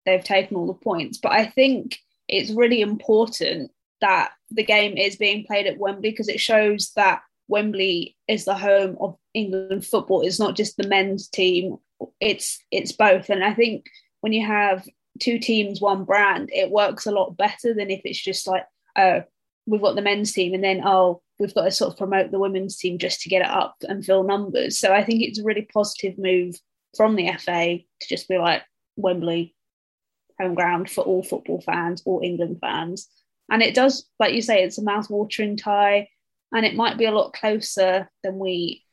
they've 0.06 0.24
taken 0.24 0.56
all 0.56 0.66
the 0.66 0.74
points. 0.74 1.18
But 1.18 1.32
I 1.32 1.46
think 1.46 1.98
it's 2.26 2.50
really 2.50 2.80
important 2.80 3.70
that 4.00 4.32
the 4.50 4.64
game 4.64 4.96
is 4.96 5.16
being 5.16 5.44
played 5.44 5.66
at 5.66 5.78
Wembley 5.78 6.10
because 6.10 6.28
it 6.28 6.40
shows 6.40 6.92
that 6.96 7.22
Wembley 7.48 8.16
is 8.28 8.44
the 8.44 8.54
home 8.54 8.96
of 9.00 9.16
England 9.34 9.84
football. 9.84 10.22
It's 10.22 10.38
not 10.38 10.56
just 10.56 10.76
the 10.76 10.88
men's 10.88 11.28
team; 11.28 11.76
it's 12.20 12.58
it's 12.70 12.92
both. 12.92 13.30
And 13.30 13.44
I 13.44 13.54
think 13.54 13.86
when 14.20 14.32
you 14.32 14.46
have 14.46 14.86
two 15.18 15.38
teams, 15.38 15.80
one 15.80 16.04
brand, 16.04 16.50
it 16.52 16.70
works 16.70 17.06
a 17.06 17.12
lot 17.12 17.36
better 17.36 17.74
than 17.74 17.90
if 17.90 18.00
it's 18.04 18.22
just 18.22 18.46
like, 18.46 18.64
oh, 18.96 19.22
we've 19.66 19.82
got 19.82 19.96
the 19.96 20.02
men's 20.02 20.32
team, 20.32 20.54
and 20.54 20.64
then 20.64 20.82
oh, 20.84 21.22
we've 21.38 21.54
got 21.54 21.64
to 21.64 21.70
sort 21.70 21.92
of 21.92 21.98
promote 21.98 22.30
the 22.30 22.38
women's 22.38 22.76
team 22.76 22.98
just 22.98 23.20
to 23.22 23.28
get 23.28 23.42
it 23.42 23.50
up 23.50 23.76
and 23.88 24.04
fill 24.04 24.22
numbers. 24.22 24.78
So 24.78 24.92
I 24.92 25.02
think 25.02 25.22
it's 25.22 25.38
a 25.38 25.44
really 25.44 25.68
positive 25.72 26.18
move 26.18 26.54
from 26.96 27.16
the 27.16 27.32
FA 27.38 27.78
to 27.78 28.08
just 28.08 28.28
be 28.28 28.38
like 28.38 28.62
Wembley, 28.96 29.54
home 30.40 30.54
ground 30.54 30.90
for 30.90 31.02
all 31.02 31.22
football 31.22 31.60
fans, 31.60 32.02
all 32.04 32.20
England 32.22 32.58
fans. 32.60 33.08
And 33.50 33.62
it 33.62 33.74
does, 33.74 34.08
like 34.18 34.32
you 34.32 34.42
say, 34.42 34.62
it's 34.62 34.78
a 34.78 34.82
mouth-watering 34.82 35.56
tie, 35.56 36.08
and 36.52 36.64
it 36.64 36.76
might 36.76 36.96
be 36.96 37.04
a 37.04 37.10
lot 37.10 37.32
closer 37.32 38.08
than 38.22 38.38
we 38.38 38.84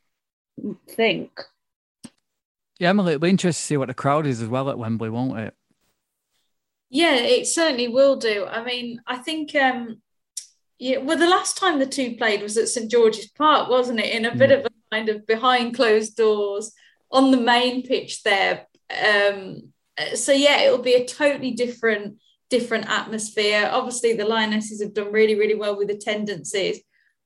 think. 0.90 1.32
Yeah, 2.80 2.90
Emily, 2.90 3.14
it'll 3.14 3.22
be 3.22 3.30
interesting 3.30 3.62
to 3.62 3.66
see 3.66 3.78
what 3.78 3.88
the 3.88 3.94
crowd 3.94 4.28
is 4.28 4.42
as 4.42 4.50
well 4.50 4.70
at 4.70 4.78
Wembley, 4.78 5.10
won't 5.10 5.40
it? 5.40 5.54
Yeah, 6.90 7.16
it 7.16 7.48
certainly 7.48 7.88
will 7.88 8.16
do. 8.16 8.46
I 8.46 8.64
mean, 8.64 9.02
I 9.08 9.18
think 9.18 9.56
um 9.56 10.02
yeah, 10.80 10.98
well, 10.98 11.18
the 11.18 11.28
last 11.28 11.58
time 11.58 11.80
the 11.80 11.88
two 11.88 12.16
played 12.18 12.44
was 12.44 12.56
at 12.56 12.68
St 12.70 12.90
George's 12.90 13.30
Park, 13.30 13.68
wasn't 13.68 14.00
it? 14.00 14.14
In 14.14 14.26
a 14.26 14.36
bit 14.36 14.52
of 14.52 14.66
a 14.66 14.70
kind 14.92 15.10
of 15.10 15.26
behind 15.26 15.76
closed 15.76 16.16
doors 16.16 16.72
on 17.12 17.32
the 17.32 17.38
main 17.38 17.82
pitch 17.82 18.22
there. 18.22 18.68
Um, 18.92 19.74
so 20.14 20.32
yeah, 20.32 20.62
it'll 20.62 20.84
be 20.84 20.94
a 20.94 21.06
totally 21.06 21.52
different 21.52 22.20
different 22.50 22.90
atmosphere. 22.90 23.70
Obviously, 23.72 24.14
the 24.14 24.26
Lionesses 24.26 24.82
have 24.82 24.94
done 24.94 25.12
really, 25.12 25.36
really 25.36 25.56
well 25.56 25.78
with 25.78 25.90
attendances 25.90 26.80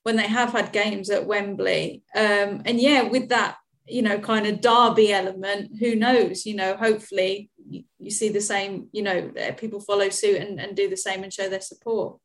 when 0.03 0.15
they 0.15 0.27
have 0.27 0.51
had 0.51 0.73
games 0.73 1.09
at 1.09 1.27
Wembley. 1.27 2.03
Um, 2.15 2.61
and 2.65 2.79
yeah, 2.79 3.03
with 3.03 3.29
that, 3.29 3.57
you 3.87 4.01
know, 4.01 4.19
kind 4.19 4.47
of 4.47 4.61
derby 4.61 5.13
element, 5.13 5.77
who 5.79 5.95
knows? 5.95 6.45
You 6.45 6.55
know, 6.55 6.75
hopefully 6.75 7.49
you, 7.69 7.83
you 7.99 8.11
see 8.11 8.29
the 8.29 8.41
same, 8.41 8.87
you 8.91 9.03
know, 9.03 9.31
people 9.57 9.79
follow 9.79 10.09
suit 10.09 10.41
and, 10.41 10.59
and 10.59 10.75
do 10.75 10.89
the 10.89 10.97
same 10.97 11.23
and 11.23 11.33
show 11.33 11.49
their 11.49 11.61
support. 11.61 12.17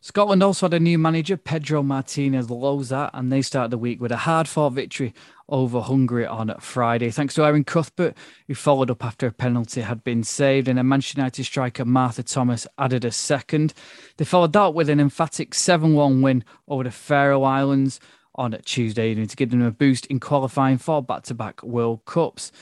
Scotland 0.00 0.42
also 0.42 0.66
had 0.66 0.74
a 0.74 0.80
new 0.80 0.98
manager, 0.98 1.36
Pedro 1.36 1.82
Martinez 1.82 2.46
Losa, 2.46 3.10
and 3.12 3.32
they 3.32 3.42
started 3.42 3.72
the 3.72 3.78
week 3.78 4.00
with 4.00 4.12
a 4.12 4.18
hard 4.18 4.46
fought 4.46 4.72
victory 4.72 5.12
over 5.48 5.80
Hungary 5.80 6.26
on 6.26 6.54
Friday, 6.60 7.10
thanks 7.10 7.34
to 7.34 7.44
Erin 7.44 7.64
Cuthbert, 7.64 8.16
who 8.46 8.54
followed 8.54 8.90
up 8.90 9.04
after 9.04 9.26
a 9.26 9.32
penalty 9.32 9.82
had 9.82 10.02
been 10.04 10.22
saved, 10.22 10.68
and 10.68 10.78
a 10.78 10.84
Manchester 10.84 11.20
United 11.20 11.44
striker, 11.44 11.84
Martha 11.84 12.22
Thomas, 12.22 12.66
added 12.78 13.04
a 13.04 13.10
second. 13.10 13.72
They 14.16 14.24
followed 14.24 14.52
that 14.54 14.74
with 14.74 14.88
an 14.90 15.00
emphatic 15.00 15.54
7 15.54 15.94
1 15.94 16.22
win 16.22 16.44
over 16.68 16.84
the 16.84 16.90
Faroe 16.90 17.42
Islands 17.42 18.00
on 18.34 18.56
Tuesday 18.64 19.10
evening 19.10 19.28
to 19.28 19.36
give 19.36 19.50
them 19.50 19.62
a 19.62 19.70
boost 19.70 20.06
in 20.06 20.20
qualifying 20.20 20.78
for 20.78 21.02
back 21.02 21.22
to 21.24 21.34
back 21.34 21.62
World 21.62 22.04
Cups. 22.04 22.52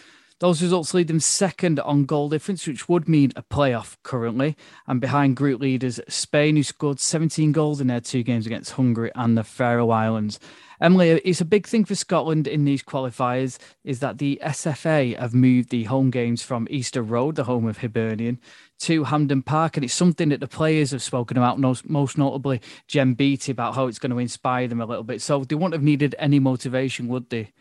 Those 0.40 0.60
results 0.60 0.92
lead 0.92 1.06
them 1.06 1.20
second 1.20 1.78
on 1.80 2.06
goal 2.06 2.28
difference, 2.28 2.66
which 2.66 2.88
would 2.88 3.08
mean 3.08 3.32
a 3.36 3.42
playoff 3.42 3.96
currently, 4.02 4.56
and 4.86 5.00
behind 5.00 5.36
group 5.36 5.60
leaders 5.60 6.00
Spain, 6.08 6.56
who 6.56 6.64
scored 6.64 6.98
17 6.98 7.52
goals 7.52 7.80
in 7.80 7.86
their 7.86 8.00
two 8.00 8.24
games 8.24 8.44
against 8.44 8.72
Hungary 8.72 9.12
and 9.14 9.38
the 9.38 9.44
Faroe 9.44 9.90
Islands. 9.90 10.40
Emily, 10.80 11.10
it's 11.10 11.40
a 11.40 11.44
big 11.44 11.68
thing 11.68 11.84
for 11.84 11.94
Scotland 11.94 12.48
in 12.48 12.64
these 12.64 12.82
qualifiers 12.82 13.58
is 13.84 14.00
that 14.00 14.18
the 14.18 14.40
SFA 14.44 15.16
have 15.18 15.32
moved 15.32 15.70
the 15.70 15.84
home 15.84 16.10
games 16.10 16.42
from 16.42 16.66
Easter 16.68 17.00
Road, 17.00 17.36
the 17.36 17.44
home 17.44 17.68
of 17.68 17.78
Hibernian, 17.78 18.40
to 18.80 19.04
Hampden 19.04 19.42
Park, 19.42 19.76
and 19.76 19.84
it's 19.84 19.94
something 19.94 20.30
that 20.30 20.40
the 20.40 20.48
players 20.48 20.90
have 20.90 21.02
spoken 21.02 21.36
about, 21.36 21.60
most, 21.60 22.18
notably 22.18 22.60
Jen 22.88 23.14
Beattie, 23.14 23.52
about 23.52 23.76
how 23.76 23.86
it's 23.86 24.00
going 24.00 24.10
to 24.10 24.18
inspire 24.18 24.66
them 24.66 24.80
a 24.80 24.86
little 24.86 25.04
bit. 25.04 25.22
So 25.22 25.44
they 25.44 25.54
wouldn't 25.54 25.74
have 25.74 25.82
needed 25.82 26.16
any 26.18 26.40
motivation, 26.40 27.06
would 27.06 27.30
they? 27.30 27.52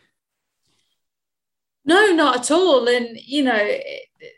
No, 1.86 2.14
not 2.14 2.38
at 2.38 2.52
all. 2.52 2.88
And, 2.88 3.18
you 3.18 3.44
know, 3.44 3.78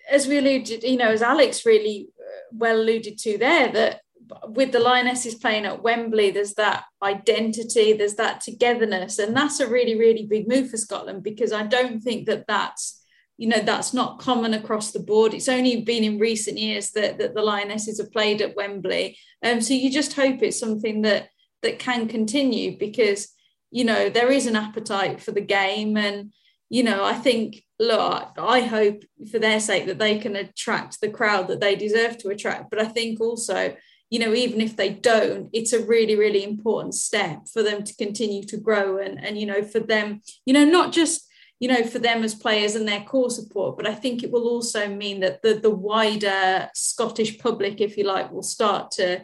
as 0.10 0.28
we 0.28 0.38
alluded, 0.38 0.84
you 0.84 0.98
know, 0.98 1.12
as 1.12 1.22
Alex 1.22 1.66
really 1.66 2.10
uh, 2.20 2.42
well 2.52 2.80
alluded 2.82 3.18
to 3.20 3.38
there, 3.38 3.72
that 3.72 4.02
with 4.48 4.72
the 4.72 4.80
Lionesses 4.80 5.36
playing 5.36 5.66
at 5.66 5.84
Wembley, 5.84 6.32
there's 6.32 6.56
that 6.56 6.86
identity, 7.04 7.94
there's 7.94 8.16
that 8.16 8.42
togetherness. 8.42 9.20
And 9.20 9.38
that's 9.38 9.60
a 9.60 9.70
really, 9.70 9.98
really 9.98 10.26
big 10.26 10.48
move 10.48 10.72
for 10.72 10.78
Scotland 10.78 11.22
because 11.22 11.54
I 11.54 11.64
don't 11.64 12.02
think 12.02 12.26
that 12.26 12.48
that's, 12.48 13.04
you 13.38 13.48
know, 13.48 13.60
that's 13.60 13.94
not 13.94 14.18
common 14.18 14.56
across 14.56 14.92
the 14.92 15.00
board. 15.00 15.36
It's 15.36 15.50
only 15.50 15.82
been 15.82 16.04
in 16.04 16.18
recent 16.18 16.58
years 16.58 16.92
that, 16.92 17.20
that 17.20 17.36
the 17.36 17.44
Lionesses 17.44 18.00
have 18.00 18.12
played 18.12 18.42
at 18.42 18.56
Wembley. 18.56 19.20
Um, 19.44 19.62
so 19.62 19.76
you 19.76 19.92
just 19.92 20.14
hope 20.14 20.42
it's 20.42 20.60
something 20.60 21.04
that 21.04 21.30
that 21.62 21.78
can 21.78 22.08
continue 22.08 22.78
because, 22.78 23.30
you 23.70 23.84
know, 23.84 24.10
there 24.10 24.32
is 24.32 24.48
an 24.48 24.56
appetite 24.56 25.22
for 25.22 25.32
the 25.32 25.42
game 25.42 25.96
and, 25.98 26.32
you 26.70 26.84
know, 26.84 27.04
I 27.04 27.14
think, 27.14 27.64
look, 27.80 28.34
I 28.38 28.62
hope 28.62 29.04
for 29.32 29.40
their 29.40 29.60
sake 29.60 29.86
that 29.86 30.00
they 30.00 30.18
can 30.18 30.36
attract 30.36 31.00
the 31.00 31.10
crowd 31.10 31.48
that 31.48 31.60
they 31.60 31.76
deserve 31.76 32.18
to 32.20 32.30
attract. 32.30 32.70
But 32.70 32.80
I 32.80 32.86
think 32.86 33.22
also, 33.22 33.76
you 34.10 34.20
know, 34.20 34.34
even 34.34 34.62
if 34.62 34.76
they 34.76 34.90
don't, 34.90 35.50
it's 35.54 35.74
a 35.74 35.86
really, 35.86 36.16
really 36.16 36.44
important 36.44 36.96
step 36.96 37.48
for 37.52 37.64
them 37.64 37.84
to 37.84 37.96
continue 37.96 38.44
to 38.44 38.58
grow 38.58 38.98
and, 38.98 39.24
and 39.24 39.38
you 39.38 39.46
know, 39.46 39.64
for 39.64 39.80
them, 39.80 40.22
you 40.46 40.54
know, 40.54 40.66
not 40.66 40.92
just, 40.92 41.28
you 41.60 41.68
know, 41.68 41.84
for 41.84 42.00
them 42.00 42.24
as 42.24 42.36
players 42.36 42.76
and 42.76 42.88
their 42.88 43.02
core 43.04 43.30
support, 43.30 43.78
but 43.78 43.88
I 43.88 43.94
think 43.94 44.24
it 44.24 44.32
will 44.32 44.48
also 44.48 44.88
mean 44.88 45.22
that 45.22 45.42
the, 45.42 45.54
the 45.54 45.70
wider 45.70 46.70
Scottish 46.74 47.38
public, 47.40 47.80
if 47.80 47.98
you 47.98 48.04
like, 48.04 48.32
will 48.32 48.44
start 48.44 48.92
to, 48.92 49.24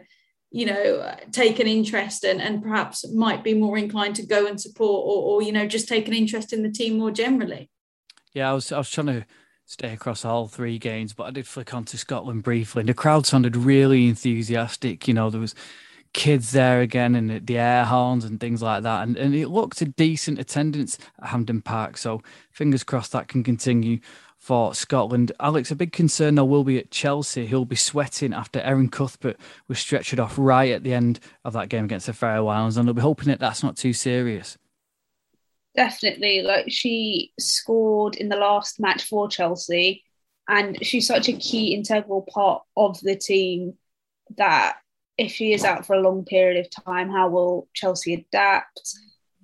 you 0.52 0.66
know 0.66 1.16
take 1.32 1.60
an 1.60 1.68
interest 1.68 2.24
and, 2.24 2.42
and 2.42 2.62
perhaps 2.62 3.08
might 3.14 3.44
be 3.44 3.54
more 3.54 3.78
inclined 3.78 4.16
to 4.16 4.26
go 4.26 4.46
and 4.46 4.60
support 4.60 5.04
or, 5.06 5.24
or 5.24 5.42
you 5.42 5.52
know 5.52 5.66
just 5.66 5.88
take 5.88 6.08
an 6.08 6.14
interest 6.14 6.54
in 6.54 6.62
the 6.62 6.72
team 6.72 6.98
more 7.00 7.12
generally. 7.12 7.70
Yeah 8.34 8.52
i 8.52 8.54
was 8.54 8.72
i 8.72 8.78
was 8.78 8.90
trying 8.90 9.08
to 9.08 9.26
stay 9.66 9.94
across 9.94 10.26
all 10.26 10.48
three 10.48 10.78
games 10.78 11.14
but 11.14 11.24
i 11.24 11.32
did 11.32 11.48
flick 11.48 11.74
onto 11.74 11.98
scotland 11.98 12.44
briefly 12.44 12.82
and 12.82 12.90
the 12.90 12.94
crowd 12.94 13.26
sounded 13.26 13.56
really 13.56 14.08
enthusiastic. 14.08 15.08
You 15.08 15.14
know 15.14 15.30
there 15.30 15.42
was 15.42 15.56
kids 16.14 16.52
there 16.52 16.82
again 16.82 17.16
and 17.16 17.48
the 17.48 17.58
air 17.58 17.86
horns 17.86 18.26
and 18.26 18.38
things 18.38 18.62
like 18.62 18.84
that 18.84 19.04
and, 19.04 19.16
and 19.16 19.34
it 19.34 19.48
looked 19.48 19.82
a 19.82 19.86
decent 19.86 20.40
attendance 20.40 20.98
at 21.22 21.30
hampden 21.30 21.62
park 21.62 21.98
so 21.98 22.22
fingers 22.52 22.84
crossed 22.84 23.14
that 23.14 23.30
can 23.30 23.44
continue 23.44 23.98
for 24.42 24.74
Scotland. 24.74 25.32
Alex, 25.40 25.70
a 25.70 25.76
big 25.76 25.94
concern 25.94 26.34
though 26.34 26.44
will 26.44 26.64
be 26.64 26.80
at 26.80 26.90
Chelsea, 26.90 27.46
He'll 27.46 27.64
be 27.64 27.76
sweating 27.76 28.34
after 28.34 28.60
Erin 28.60 28.90
Cuthbert 28.90 29.40
was 29.68 29.78
stretchered 29.78 30.20
off 30.20 30.34
right 30.36 30.72
at 30.72 30.84
the 30.84 30.96
end 30.96 31.20
of 31.46 31.54
that 31.54 31.70
game 31.70 31.86
against 31.86 32.08
the 32.08 32.14
Faroe 32.14 32.48
Islands, 32.48 32.76
and 32.76 32.88
they'll 32.88 32.96
be 32.96 33.02
hoping 33.04 33.28
that 33.28 33.40
that's 33.40 33.62
not 33.62 33.78
too 33.78 33.94
serious. 33.94 34.58
Definitely, 35.76 36.42
like 36.42 36.66
she 36.70 37.34
scored 37.40 38.16
in 38.16 38.30
the 38.30 38.36
last 38.36 38.80
match 38.80 39.04
for 39.04 39.30
Chelsea, 39.30 40.04
and 40.50 40.84
she's 40.84 41.08
such 41.08 41.30
a 41.30 41.34
key 41.34 41.76
integral 41.76 42.24
part 42.24 42.64
of 42.76 43.00
the 43.02 43.16
team 43.16 43.76
that 44.38 44.78
if 45.20 45.34
she 45.34 45.54
is 45.54 45.64
out 45.64 45.86
for 45.86 45.96
a 45.96 46.02
long 46.02 46.26
period 46.26 46.66
of 46.66 46.84
time, 46.84 47.12
how 47.12 47.30
will 47.30 47.70
Chelsea 47.76 48.16
adapt? 48.16 48.82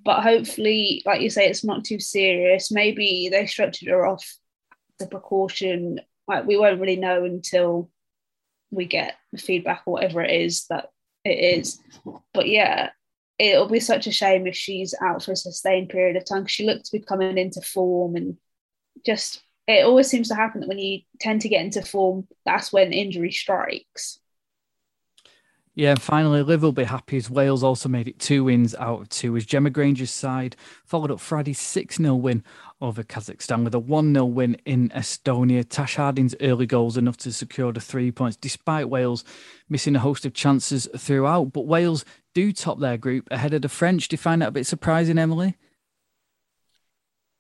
But 0.04 0.24
hopefully, 0.24 1.04
like 1.06 1.22
you 1.22 1.30
say, 1.30 1.48
it's 1.48 1.64
not 1.64 1.86
too 1.86 2.00
serious. 2.00 2.72
Maybe 2.72 3.30
they 3.30 3.46
stretched 3.46 3.86
her 3.86 4.08
off 4.08 4.26
the 5.00 5.08
precaution 5.08 6.00
like 6.28 6.46
we 6.46 6.58
won't 6.58 6.80
really 6.80 6.98
know 6.98 7.24
until 7.24 7.90
we 8.72 8.86
get 8.86 9.16
the 9.32 9.38
feedback 9.38 9.84
or 9.86 9.94
whatever 9.94 10.22
it 10.22 10.32
is 10.32 10.66
that 10.70 10.90
it 11.24 11.60
is. 11.60 11.80
But 12.34 12.48
yeah 12.48 12.90
it'll 13.40 13.68
be 13.68 13.80
such 13.80 14.08
a 14.08 14.12
shame 14.12 14.48
if 14.48 14.56
she's 14.56 14.96
out 15.02 15.24
for 15.24 15.32
a 15.32 15.36
sustained 15.36 15.90
period 15.90 16.16
of 16.16 16.26
time 16.26 16.46
she 16.46 16.66
looks 16.66 16.90
to 16.90 16.98
be 16.98 17.04
coming 17.04 17.38
into 17.38 17.62
form 17.62 18.16
and 18.16 18.38
just 19.06 19.42
it 19.68 19.86
always 19.86 20.08
seems 20.08 20.30
to 20.30 20.36
happen 20.36 20.62
that 20.62 20.70
when 20.70 20.80
you 20.80 21.02
tend 21.20 21.42
to 21.42 21.50
get 21.50 21.64
into 21.64 21.82
form 21.82 22.28
that's 22.46 22.74
when 22.74 22.94
injury 22.94 23.32
strikes 23.32 24.20
yeah, 25.78 25.92
and 25.92 26.02
finally, 26.02 26.42
Liv 26.42 26.64
will 26.64 26.72
be 26.72 26.86
happy 26.86 27.18
as 27.18 27.30
Wales 27.30 27.64
also 27.64 27.88
made 27.88 28.08
it 28.08 28.18
two 28.18 28.46
wins 28.46 28.74
out 28.74 29.02
of 29.02 29.10
two 29.10 29.38
as 29.38 29.46
Gemma 29.46 29.70
Grainger's 29.70 30.10
side 30.10 30.56
followed 30.84 31.12
up 31.12 31.20
Friday's 31.20 31.60
6 31.60 31.98
0 31.98 32.16
win 32.16 32.44
over 32.82 33.04
Kazakhstan 33.04 33.64
with 33.64 33.76
a 33.76 33.80
1 33.80 34.12
0 34.12 34.26
win 34.26 34.58
in 34.66 34.90
Estonia. 34.90 35.64
Tash 35.70 35.98
Harding's 35.98 36.34
early 36.42 36.66
goals 36.66 36.98
enough 36.98 37.18
to 37.18 37.32
secure 37.32 37.72
the 37.72 37.80
three 37.80 38.12
points, 38.12 38.36
despite 38.38 38.90
Wales 38.90 39.24
missing 39.70 39.96
a 39.96 40.00
host 40.00 40.26
of 40.26 40.34
chances 40.34 40.90
throughout. 40.98 41.54
But 41.54 41.68
Wales 41.68 42.04
do 42.34 42.52
top 42.52 42.80
their 42.80 42.98
group 42.98 43.28
ahead 43.30 43.54
of 43.54 43.62
the 43.62 43.70
French. 43.70 44.08
Do 44.08 44.16
you 44.16 44.18
find 44.18 44.42
that 44.42 44.50
a 44.50 44.54
bit 44.54 44.66
surprising, 44.66 45.20
Emily? 45.20 45.58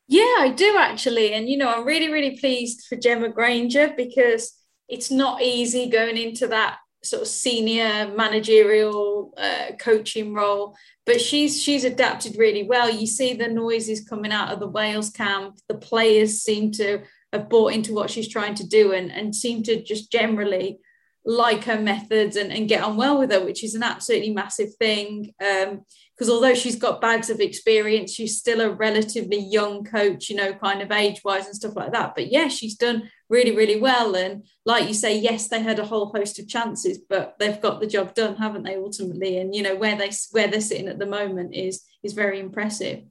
Yeah, 0.08 0.22
I 0.22 0.54
do 0.56 0.76
actually. 0.78 1.34
And, 1.34 1.50
you 1.50 1.58
know, 1.58 1.74
I'm 1.74 1.88
really, 1.88 2.14
really 2.14 2.38
pleased 2.38 2.86
for 2.88 2.98
Gemma 2.98 3.30
Granger 3.30 3.96
because 3.98 4.54
it's 4.88 5.10
not 5.10 5.42
easy 5.42 5.90
going 5.90 6.18
into 6.18 6.46
that 6.50 6.78
sort 7.04 7.22
of 7.22 7.28
senior 7.28 8.12
managerial 8.16 9.34
uh, 9.38 9.68
coaching 9.80 10.34
role 10.34 10.76
but 11.06 11.22
she's 11.22 11.62
she's 11.62 11.84
adapted 11.84 12.38
really 12.38 12.64
well 12.64 12.90
you 12.90 13.06
see 13.06 13.34
the 13.34 13.48
noises 13.48 14.08
coming 14.08 14.32
out 14.32 14.52
of 14.52 14.60
the 14.60 14.68
wales 14.68 15.10
camp 15.10 15.58
the 15.70 15.76
players 15.76 16.42
seem 16.42 16.72
to 16.72 17.00
have 17.34 17.50
bought 17.50 17.74
into 17.74 17.94
what 17.94 18.10
she's 18.10 18.28
trying 18.28 18.56
to 18.56 18.68
do 18.68 18.94
and, 18.94 19.12
and 19.12 19.36
seem 19.36 19.64
to 19.64 19.82
just 19.84 20.12
generally 20.12 20.80
like 21.28 21.66
her 21.66 21.80
methods 21.80 22.38
and, 22.38 22.54
and 22.54 22.70
get 22.70 22.82
on 22.82 22.96
well 22.96 23.20
with 23.20 23.32
her, 23.32 23.44
which 23.44 23.62
is 23.62 23.76
an 23.76 23.84
absolutely 23.84 24.34
massive 24.34 24.74
thing. 24.76 25.34
Because 25.38 26.30
um, 26.30 26.30
although 26.30 26.54
she's 26.54 26.78
got 26.78 27.02
bags 27.02 27.30
of 27.30 27.42
experience, 27.42 28.14
she's 28.14 28.38
still 28.38 28.62
a 28.62 28.74
relatively 28.74 29.38
young 29.38 29.84
coach, 29.84 30.30
you 30.30 30.38
know, 30.38 30.54
kind 30.54 30.82
of 30.82 30.90
age 30.90 31.22
wise 31.26 31.46
and 31.46 31.56
stuff 31.56 31.76
like 31.76 31.92
that. 31.92 32.16
But 32.16 32.32
yeah, 32.32 32.48
she's 32.48 32.76
done 32.76 33.12
really, 33.30 33.56
really 33.56 33.80
well. 33.80 34.16
And 34.16 34.44
like 34.66 34.88
you 34.88 34.94
say, 34.94 35.18
yes, 35.18 35.48
they 35.48 35.62
had 35.62 35.80
a 35.80 35.86
whole 35.86 36.08
host 36.08 36.40
of 36.40 36.48
chances, 36.48 36.98
but 36.98 37.36
they've 37.40 37.62
got 37.62 37.80
the 37.80 37.88
job 37.88 38.14
done, 38.14 38.36
haven't 38.36 38.64
they? 38.64 38.76
Ultimately, 38.76 39.38
and 39.38 39.56
you 39.56 39.64
know 39.64 39.76
where 39.76 39.98
they 39.98 40.12
where 40.32 40.48
they're 40.48 40.62
sitting 40.62 40.88
at 40.88 41.00
the 41.00 41.06
moment 41.06 41.56
is 41.56 41.84
is 42.04 42.14
very 42.14 42.40
impressive. 42.40 43.04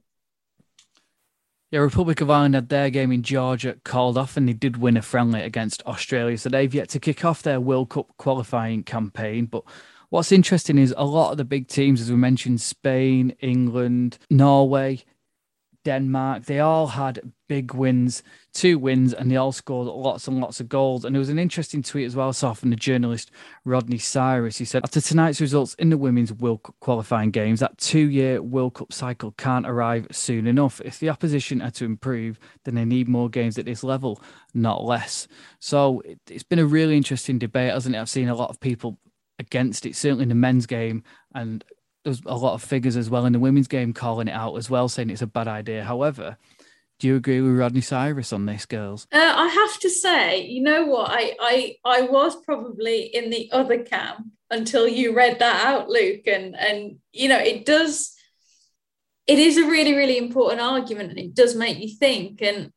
Yeah, 1.69 1.81
Republic 1.81 2.21
of 2.21 2.29
Ireland 2.29 2.55
had 2.55 2.69
their 2.69 2.89
game 2.89 3.11
in 3.11 3.23
Georgia 3.23 3.75
called 3.83 4.17
off 4.17 4.37
and 4.37 4.47
they 4.47 4.53
did 4.53 4.77
win 4.77 4.95
a 4.95 5.01
friendly 5.01 5.41
against 5.41 5.83
Australia. 5.85 6.37
So 6.37 6.47
they've 6.47 6.73
yet 6.73 6.87
to 6.89 6.99
kick 6.99 7.25
off 7.25 7.43
their 7.43 7.59
World 7.59 7.89
Cup 7.89 8.07
qualifying 8.15 8.83
campaign. 8.83 9.47
But 9.47 9.63
what's 10.07 10.31
interesting 10.31 10.77
is 10.77 10.93
a 10.95 11.03
lot 11.03 11.31
of 11.31 11.37
the 11.37 11.43
big 11.43 11.67
teams, 11.67 11.99
as 11.99 12.09
we 12.09 12.15
mentioned, 12.15 12.61
Spain, 12.61 13.35
England, 13.41 14.17
Norway, 14.29 15.03
Denmark. 15.83 16.45
They 16.45 16.59
all 16.59 16.87
had 16.87 17.21
big 17.47 17.73
wins, 17.73 18.21
two 18.53 18.77
wins, 18.77 19.13
and 19.13 19.31
they 19.31 19.37
all 19.37 19.51
scored 19.51 19.87
lots 19.87 20.27
and 20.27 20.39
lots 20.39 20.59
of 20.59 20.67
goals. 20.67 21.05
And 21.05 21.15
there 21.15 21.19
was 21.19 21.29
an 21.29 21.39
interesting 21.39 21.81
tweet 21.81 22.05
as 22.05 22.15
well, 22.15 22.33
saw 22.33 22.53
from 22.53 22.69
the 22.71 22.75
journalist 22.75 23.31
Rodney 23.63 23.97
Cyrus. 23.97 24.57
He 24.57 24.65
said, 24.65 24.83
After 24.83 24.99
tonight's 24.99 25.39
results 25.39 25.73
in 25.75 25.89
the 25.89 25.97
women's 25.97 26.33
World 26.33 26.63
Cup 26.63 26.75
qualifying 26.81 27.31
games, 27.31 27.61
that 27.61 27.77
two 27.77 28.09
year 28.09 28.41
World 28.41 28.73
Cup 28.73 28.91
cycle 28.91 29.31
can't 29.37 29.67
arrive 29.67 30.07
soon 30.11 30.47
enough. 30.47 30.81
If 30.83 30.99
the 30.99 31.09
opposition 31.09 31.61
are 31.61 31.71
to 31.71 31.85
improve, 31.85 32.39
then 32.65 32.75
they 32.75 32.85
need 32.85 33.07
more 33.07 33.29
games 33.29 33.57
at 33.57 33.65
this 33.65 33.83
level, 33.83 34.21
not 34.53 34.83
less. 34.83 35.27
So 35.59 36.01
it's 36.27 36.43
been 36.43 36.59
a 36.59 36.65
really 36.65 36.97
interesting 36.97 37.39
debate, 37.39 37.71
hasn't 37.71 37.95
it? 37.95 37.99
I've 37.99 38.09
seen 38.09 38.29
a 38.29 38.35
lot 38.35 38.49
of 38.49 38.59
people 38.59 38.97
against 39.39 39.85
it, 39.85 39.95
certainly 39.95 40.23
in 40.23 40.29
the 40.29 40.35
men's 40.35 40.65
game, 40.65 41.03
and 41.33 41.63
there's 42.07 42.21
a 42.25 42.37
lot 42.37 42.53
of 42.53 42.63
figures 42.63 42.95
as 42.95 43.09
well 43.09 43.25
in 43.25 43.33
the 43.33 43.39
women's 43.39 43.67
game 43.67 43.91
calling 43.91 44.29
it 44.29 44.33
out 44.33 44.55
as 44.55 44.69
well, 44.69 44.87
saying 44.87 45.09
it's 45.09 45.21
a 45.21 45.27
bad 45.27 45.49
idea. 45.49 45.83
However, 45.83 46.37
do 46.99 47.07
you 47.07 47.17
agree 47.17 47.41
with 47.41 47.57
Rodney 47.57 47.81
Cyrus 47.81 48.31
on 48.31 48.45
this, 48.45 48.65
girls? 48.65 49.07
Uh, 49.11 49.17
I 49.35 49.47
have 49.49 49.77
to 49.81 49.89
say, 49.89 50.41
you 50.41 50.63
know 50.63 50.85
what? 50.85 51.11
I, 51.11 51.35
I 51.41 51.75
I 51.83 52.01
was 52.03 52.41
probably 52.43 53.01
in 53.01 53.29
the 53.29 53.49
other 53.51 53.83
camp 53.83 54.25
until 54.49 54.87
you 54.87 55.13
read 55.13 55.39
that 55.39 55.65
out, 55.65 55.89
Luke, 55.89 56.27
and 56.27 56.55
and 56.55 56.97
you 57.11 57.27
know 57.27 57.39
it 57.39 57.65
does. 57.65 58.15
It 59.27 59.37
is 59.39 59.57
a 59.57 59.67
really 59.67 59.93
really 59.93 60.17
important 60.17 60.61
argument, 60.61 61.09
and 61.09 61.19
it 61.19 61.35
does 61.35 61.55
make 61.55 61.77
you 61.77 61.89
think. 61.89 62.41
And 62.41 62.71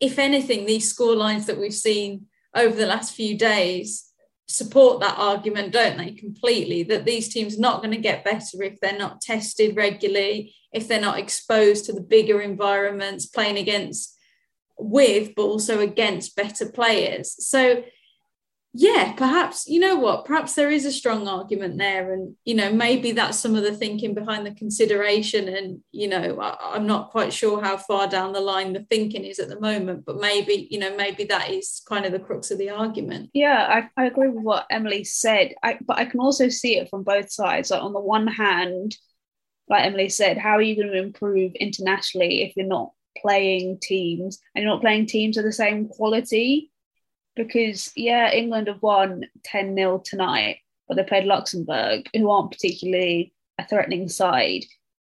if 0.00 0.18
anything, 0.18 0.64
these 0.64 0.88
score 0.88 1.14
lines 1.14 1.44
that 1.44 1.60
we've 1.60 1.74
seen 1.74 2.26
over 2.54 2.74
the 2.74 2.86
last 2.86 3.14
few 3.14 3.36
days 3.36 4.09
support 4.50 5.00
that 5.00 5.18
argument, 5.18 5.72
don't 5.72 5.96
they, 5.96 6.12
completely? 6.12 6.82
That 6.82 7.04
these 7.04 7.28
teams 7.28 7.56
are 7.56 7.60
not 7.60 7.82
going 7.82 7.94
to 7.94 8.00
get 8.00 8.24
better 8.24 8.62
if 8.62 8.80
they're 8.80 8.98
not 8.98 9.20
tested 9.20 9.76
regularly, 9.76 10.54
if 10.72 10.88
they're 10.88 11.00
not 11.00 11.18
exposed 11.18 11.86
to 11.86 11.92
the 11.92 12.00
bigger 12.00 12.40
environments, 12.40 13.26
playing 13.26 13.58
against 13.58 14.16
with, 14.78 15.34
but 15.36 15.42
also 15.42 15.80
against 15.80 16.36
better 16.36 16.70
players. 16.70 17.46
So 17.46 17.84
yeah, 18.72 19.14
perhaps, 19.14 19.66
you 19.66 19.80
know 19.80 19.96
what, 19.96 20.24
perhaps 20.24 20.54
there 20.54 20.70
is 20.70 20.84
a 20.84 20.92
strong 20.92 21.26
argument 21.26 21.76
there. 21.76 22.12
And, 22.12 22.36
you 22.44 22.54
know, 22.54 22.72
maybe 22.72 23.10
that's 23.10 23.38
some 23.38 23.56
of 23.56 23.64
the 23.64 23.74
thinking 23.74 24.14
behind 24.14 24.46
the 24.46 24.54
consideration. 24.54 25.48
And, 25.48 25.80
you 25.90 26.06
know, 26.06 26.38
I, 26.40 26.76
am 26.76 26.86
not 26.86 27.10
quite 27.10 27.32
sure 27.32 27.60
how 27.60 27.76
far 27.76 28.06
down 28.06 28.32
the 28.32 28.40
line 28.40 28.72
the 28.72 28.86
thinking 28.88 29.24
is 29.24 29.40
at 29.40 29.48
the 29.48 29.58
moment, 29.58 30.04
but 30.04 30.20
maybe, 30.20 30.68
you 30.70 30.78
know, 30.78 30.96
maybe 30.96 31.24
that 31.24 31.50
is 31.50 31.82
kind 31.88 32.06
of 32.06 32.12
the 32.12 32.20
crux 32.20 32.52
of 32.52 32.58
the 32.58 32.70
argument. 32.70 33.30
Yeah, 33.34 33.88
I, 33.96 34.02
I 34.02 34.06
agree 34.06 34.28
with 34.28 34.44
what 34.44 34.66
Emily 34.70 35.02
said. 35.02 35.54
I, 35.64 35.78
but 35.84 35.98
I 35.98 36.04
can 36.04 36.20
also 36.20 36.48
see 36.48 36.76
it 36.76 36.88
from 36.88 37.02
both 37.02 37.32
sides. 37.32 37.72
Like, 37.72 37.82
on 37.82 37.92
the 37.92 38.00
one 38.00 38.28
hand, 38.28 38.96
like 39.68 39.84
Emily 39.84 40.10
said, 40.10 40.38
how 40.38 40.50
are 40.50 40.62
you 40.62 40.76
going 40.76 40.92
to 40.92 41.02
improve 41.02 41.54
internationally 41.56 42.42
if 42.42 42.56
you're 42.56 42.66
not 42.66 42.92
playing 43.20 43.78
teams 43.82 44.38
and 44.54 44.62
you're 44.62 44.72
not 44.72 44.80
playing 44.80 45.06
teams 45.06 45.36
of 45.36 45.44
the 45.44 45.52
same 45.52 45.88
quality? 45.88 46.69
Because 47.44 47.90
yeah, 47.96 48.32
England 48.32 48.68
have 48.68 48.82
won 48.82 49.24
10 49.44 49.74
0 49.74 50.02
tonight, 50.04 50.58
but 50.88 50.96
they 50.96 51.04
played 51.04 51.24
Luxembourg, 51.24 52.08
who 52.14 52.30
aren't 52.30 52.52
particularly 52.52 53.32
a 53.58 53.66
threatening 53.66 54.08
side. 54.08 54.64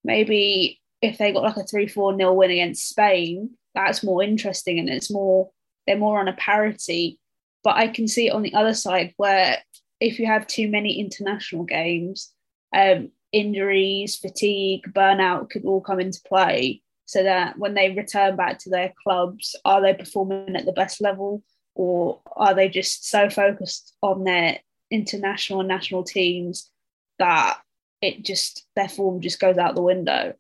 Maybe 0.03 0.81
if 1.03 1.19
they 1.19 1.33
got 1.33 1.43
like 1.43 1.57
a 1.57 1.65
3 1.65 1.87
4 1.87 2.17
0 2.17 2.33
win 2.33 2.51
against 2.51 2.89
Spain, 2.89 3.51
that's 3.75 4.03
more 4.03 4.23
interesting 4.23 4.79
and 4.79 4.89
it's 4.89 5.11
more, 5.11 5.51
they're 5.87 5.99
more 5.99 6.21
on 6.21 6.29
a 6.29 6.35
parity. 6.35 7.19
But 7.63 7.77
I 7.77 7.89
can 7.89 8.09
see 8.09 8.29
it 8.29 8.33
on 8.33 8.43
the 8.43 8.55
other 8.55 8.75
side 8.75 9.15
where 9.17 9.59
if 10.01 10.19
you 10.19 10.27
have 10.27 10.47
too 10.47 10.69
many 10.69 11.01
international 11.01 11.65
games, 11.65 12.33
um, 12.75 13.11
injuries, 13.33 14.17
fatigue, 14.17 14.85
burnout 14.93 15.51
could 15.51 15.65
all 15.65 15.81
come 15.81 16.01
into 16.01 16.21
play. 16.27 16.83
So 17.07 17.23
that 17.23 17.59
when 17.59 17.75
they 17.75 17.91
return 17.91 18.37
back 18.37 18.59
to 18.61 18.71
their 18.71 18.93
clubs, 19.03 19.55
are 19.67 19.83
they 19.83 19.93
performing 19.93 20.57
at 20.57 20.65
the 20.65 20.73
best 20.73 21.03
level? 21.03 21.43
Or 21.75 22.21
are 22.37 22.55
they 22.55 22.69
just 22.69 23.09
so 23.09 23.29
focused 23.29 23.95
on 24.03 24.25
their 24.25 24.59
international 24.91 25.61
and 25.61 25.69
national 25.69 26.05
teams 26.05 26.71
that 27.19 27.59
it 28.01 28.23
just 28.23 28.67
their 28.77 28.89
form 28.89 29.21
just 29.21 29.41
goes 29.41 29.59
out 29.59 29.75
the 29.75 29.83
window? 29.83 30.35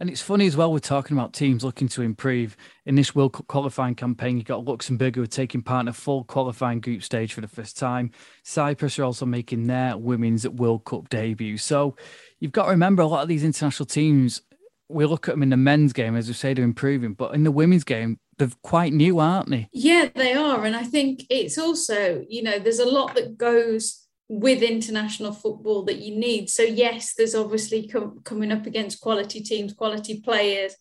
And 0.00 0.10
it's 0.10 0.20
funny 0.20 0.46
as 0.46 0.56
well, 0.56 0.72
we're 0.72 0.80
talking 0.80 1.16
about 1.16 1.32
teams 1.32 1.62
looking 1.62 1.86
to 1.88 2.02
improve. 2.02 2.56
In 2.84 2.96
this 2.96 3.14
World 3.14 3.32
Cup 3.32 3.46
qualifying 3.46 3.94
campaign, 3.94 4.36
you've 4.36 4.46
got 4.46 4.64
Luxembourg 4.64 5.14
who 5.14 5.22
are 5.22 5.26
taking 5.26 5.62
part 5.62 5.82
in 5.82 5.88
a 5.88 5.92
full 5.92 6.24
qualifying 6.24 6.80
group 6.80 7.04
stage 7.04 7.32
for 7.32 7.40
the 7.40 7.48
first 7.48 7.78
time. 7.78 8.10
Cyprus 8.42 8.98
are 8.98 9.04
also 9.04 9.24
making 9.24 9.68
their 9.68 9.96
women's 9.96 10.48
World 10.48 10.84
Cup 10.84 11.08
debut. 11.10 11.56
So 11.58 11.96
you've 12.40 12.52
got 12.52 12.64
to 12.64 12.70
remember 12.72 13.02
a 13.02 13.06
lot 13.06 13.22
of 13.22 13.28
these 13.28 13.44
international 13.44 13.86
teams, 13.86 14.42
we 14.88 15.06
look 15.06 15.28
at 15.28 15.34
them 15.34 15.42
in 15.44 15.50
the 15.50 15.56
men's 15.56 15.92
game, 15.92 16.16
as 16.16 16.26
we 16.26 16.34
say, 16.34 16.54
they're 16.54 16.64
improving. 16.64 17.14
But 17.14 17.34
in 17.34 17.44
the 17.44 17.52
women's 17.52 17.84
game, 17.84 18.18
they're 18.38 18.50
quite 18.62 18.92
new, 18.92 19.18
aren't 19.18 19.50
they? 19.50 19.68
Yeah, 19.72 20.08
they 20.14 20.34
are. 20.34 20.64
And 20.64 20.76
I 20.76 20.82
think 20.82 21.24
it's 21.30 21.58
also, 21.58 22.24
you 22.28 22.42
know, 22.42 22.58
there's 22.58 22.78
a 22.78 22.88
lot 22.88 23.14
that 23.14 23.36
goes 23.36 24.06
with 24.28 24.62
international 24.62 25.32
football 25.32 25.84
that 25.84 25.98
you 25.98 26.16
need. 26.16 26.48
So, 26.48 26.62
yes, 26.62 27.14
there's 27.14 27.34
obviously 27.34 27.88
com- 27.88 28.20
coming 28.24 28.52
up 28.52 28.66
against 28.66 29.00
quality 29.00 29.40
teams, 29.40 29.74
quality 29.74 30.20
players, 30.20 30.74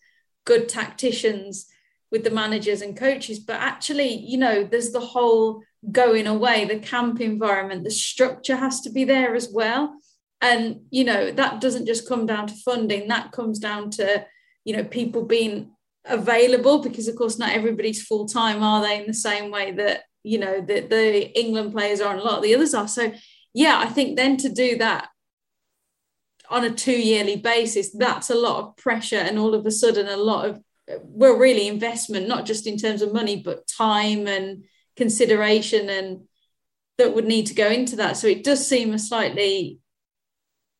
good 0.46 0.70
tacticians 0.70 1.68
with 2.12 2.24
the 2.24 2.32
managers 2.32 2.82
and 2.82 2.96
coaches. 2.96 3.40
But 3.40 3.60
actually, 3.60 4.14
you 4.14 4.38
know, 4.38 4.64
there's 4.64 4.92
the 4.92 5.00
whole 5.00 5.64
going 5.92 6.28
away, 6.28 6.66
the 6.66 6.80
camp 6.80 7.20
environment, 7.20 7.84
the 7.84 7.92
structure 7.92 8.56
has 8.56 8.82
to 8.82 8.92
be 8.92 9.04
there 9.04 9.36
as 9.36 9.50
well. 9.52 9.98
And, 10.42 10.82
you 10.90 11.04
know, 11.04 11.32
that 11.32 11.62
doesn't 11.62 11.86
just 11.86 12.08
come 12.08 12.26
down 12.26 12.48
to 12.48 12.54
funding, 12.54 13.08
that 13.08 13.32
comes 13.32 13.60
down 13.60 13.90
to, 13.92 14.26
you 14.64 14.76
know, 14.76 14.84
people 14.84 15.26
being 15.26 15.73
available 16.06 16.82
because 16.82 17.08
of 17.08 17.16
course 17.16 17.38
not 17.40 17.54
everybody's 17.54 18.06
full 18.06 18.28
time 18.28 18.62
are 18.62 18.82
they 18.82 19.00
in 19.00 19.08
the 19.08 19.14
same 19.14 19.50
way 19.52 19.72
that 19.72 20.04
you 20.24 20.38
know 20.38 20.60
that 20.62 20.90
the 20.90 21.40
England 21.40 21.72
players 21.72 22.02
are 22.02 22.12
and 22.12 22.20
a 22.20 22.24
lot 22.24 22.38
of 22.38 22.44
the 22.44 22.56
others 22.56 22.74
are. 22.74 22.88
So 22.88 23.14
yeah 23.54 23.80
I 23.80 23.88
think 23.88 24.16
then 24.16 24.38
to 24.38 24.50
do 24.50 24.78
that 24.78 25.10
on 26.50 26.66
a 26.66 26.72
two 26.72 26.92
yearly 26.92 27.38
basis 27.38 27.92
that's 27.92 28.30
a 28.30 28.36
lot 28.36 28.60
of 28.60 28.76
pressure 28.78 29.18
and 29.18 29.40
all 29.40 29.56
of 29.56 29.66
a 29.66 29.72
sudden 29.72 30.08
a 30.08 30.18
lot 30.18 30.46
of 30.46 30.62
well 31.04 31.38
really 31.38 31.68
investment 31.68 32.28
not 32.28 32.46
just 32.46 32.68
in 32.68 32.78
terms 32.78 33.02
of 33.02 33.14
money 33.14 33.42
but 33.42 33.68
time 33.68 34.28
and 34.28 34.66
consideration 34.98 35.90
and 35.90 36.22
that 36.98 37.16
would 37.16 37.26
need 37.26 37.48
to 37.48 37.56
go 37.56 37.70
into 37.70 37.96
that. 37.96 38.18
So 38.18 38.28
it 38.28 38.44
does 38.44 38.68
seem 38.68 38.94
a 38.94 39.00
slightly 39.00 39.80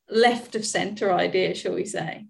left 0.10 0.56
of 0.56 0.66
center 0.66 1.12
idea 1.12 1.56
shall 1.56 1.74
we 1.74 1.86
say 1.86 2.28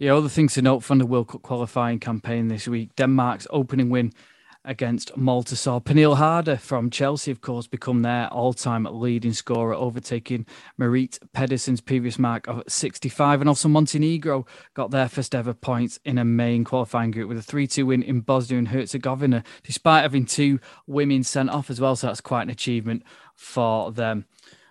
yeah, 0.00 0.14
other 0.14 0.30
things 0.30 0.54
to 0.54 0.62
note 0.62 0.80
from 0.80 0.96
the 0.96 1.04
World 1.04 1.28
Cup 1.28 1.42
qualifying 1.42 2.00
campaign 2.00 2.48
this 2.48 2.66
week 2.66 2.96
Denmark's 2.96 3.46
opening 3.50 3.90
win 3.90 4.12
against 4.64 5.14
Malta 5.14 5.54
saw 5.54 5.78
Pernille 5.78 6.16
Harder 6.16 6.56
from 6.56 6.88
Chelsea, 6.88 7.30
of 7.30 7.42
course, 7.42 7.66
become 7.66 8.00
their 8.00 8.26
all 8.28 8.54
time 8.54 8.88
leading 8.90 9.34
scorer, 9.34 9.74
overtaking 9.74 10.46
Merete 10.80 11.18
Pedersen's 11.34 11.82
previous 11.82 12.18
mark 12.18 12.48
of 12.48 12.62
65. 12.66 13.42
And 13.42 13.48
also 13.48 13.68
Montenegro 13.68 14.46
got 14.72 14.90
their 14.90 15.08
first 15.08 15.34
ever 15.34 15.52
points 15.52 15.98
in 16.06 16.16
a 16.16 16.24
main 16.24 16.64
qualifying 16.64 17.10
group 17.10 17.28
with 17.28 17.38
a 17.38 17.42
3 17.42 17.66
2 17.66 17.84
win 17.84 18.02
in 18.02 18.20
Bosnia 18.20 18.58
and 18.58 18.68
Herzegovina, 18.68 19.44
despite 19.64 20.02
having 20.02 20.24
two 20.24 20.60
women 20.86 21.24
sent 21.24 21.50
off 21.50 21.68
as 21.68 21.78
well. 21.78 21.94
So 21.94 22.06
that's 22.06 22.22
quite 22.22 22.42
an 22.42 22.50
achievement 22.50 23.02
for 23.36 23.92
them. 23.92 24.24